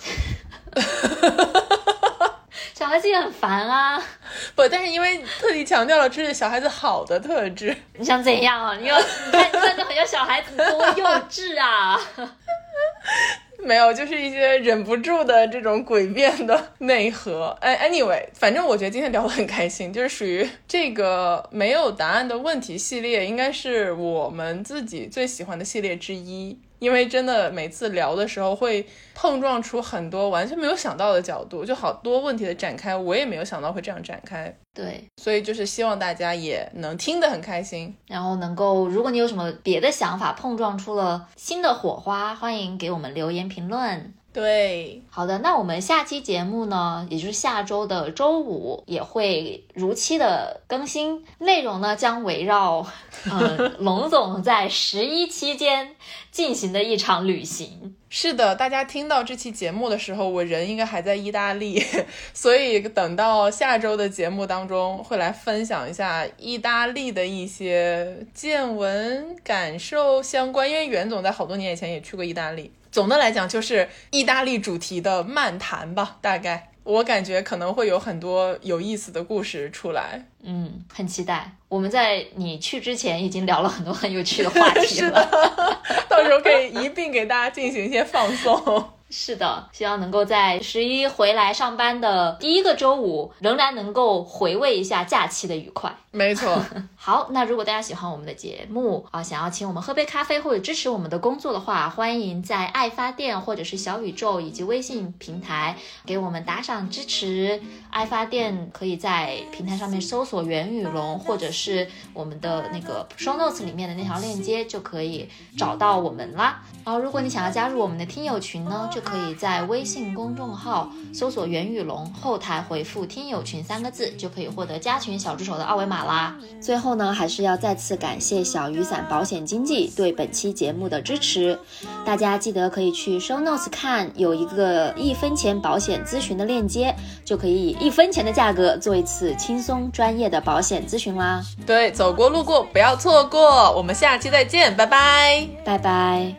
[2.75, 4.01] 小孩子也很烦啊，
[4.55, 8.77] 不，但是因为特地强调了这是小孩子好的特质，你想怎样啊？
[8.77, 11.99] 你要你看，你看就很像小孩子，多幼稚啊！
[13.67, 17.49] 没有，就是一些忍不住的这种诡辩的内核。
[17.61, 26.59] 哎，anyway，反正我觉得今天聊得很开心，就是属于这个没有答案的问题系列，应该是我们自己最喜欢的系列之一。
[26.79, 34.55] 因为真的每次聊的时候会碰撞出很多完全没有想到的角度，就好多问题的展开，我也没有想到会这样展开。
[34.73, 37.97] 对，所以就是希望大家也能听得很开心。
[38.07, 44.15] 然后能够，如果你有什么别的想法，碰撞出了新的火花，欢迎给我们留言评论。
[44.39, 52.87] 对，好的，那我们下期节目呢，也就是下周的周五也会如期的更新，内容呢将围绕，
[53.29, 55.97] 呃，龙总在十一期间
[56.31, 57.97] 进行的一场旅行。
[58.09, 61.83] 是的，大家听到这期节目的时候，我人应该还在意大利，
[62.33, 70.71] 所以等到下周的节目当中会来分享一下意大利的一些见闻、感受相关。
[70.71, 72.71] 因为袁总在好多年以前也去过意大利。
[72.91, 80.27] 总的来讲，就是意大利主题的漫谈吧，大概我感觉可能会有很多有意思的故事出来。
[80.43, 81.53] 嗯，很期待。
[81.69, 85.21] 我们在你去之前已经聊了很多很有趣的话题是了。
[85.31, 88.91] 的，到时候可以一并给大家进行一些放松。
[89.11, 95.97] 是的，希望能够在十一回来上班的第一个周五，仍然能够回味一下假期的愉快。
[96.11, 96.63] 没错，
[96.97, 107.61] 好，那如果大家喜欢我们的节目啊，想要请我们喝杯咖啡或者支持我们的工作的话，欢迎在爱发电或者是小宇宙以及微信平台给我们打赏支持。
[107.91, 116.63] 爱发电可以在平台上面搜索袁宇龙，或者是我们的那个 show notes 里面的那条链接就可以找到我们啦。
[116.85, 126.37] 然后，如果你想要加入我们的听友群呢，就就可以在微信公众号搜索“袁宇龙”，后台回复“听友群”三个字，就可以获得加群小助手的二维码啦。
[126.61, 131.57] 最后呢，还是要再次感谢小雨伞保险经纪对本期节目的支持。
[132.05, 136.93] 大家记得可以去 show notes 看，有一个一分钱保险咨询的链接，
[137.25, 141.41] 就可以以一分钱的价格做一次轻松专业的保险咨询啦。
[141.65, 143.73] 对，走过路过不要错过。
[143.77, 146.35] 我们下期再见，拜拜，拜拜。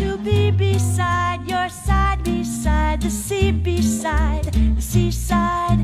[0.00, 5.78] to be beside your side, beside the sea, beside the seaside,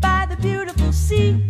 [0.00, 1.40] by the beautiful sea.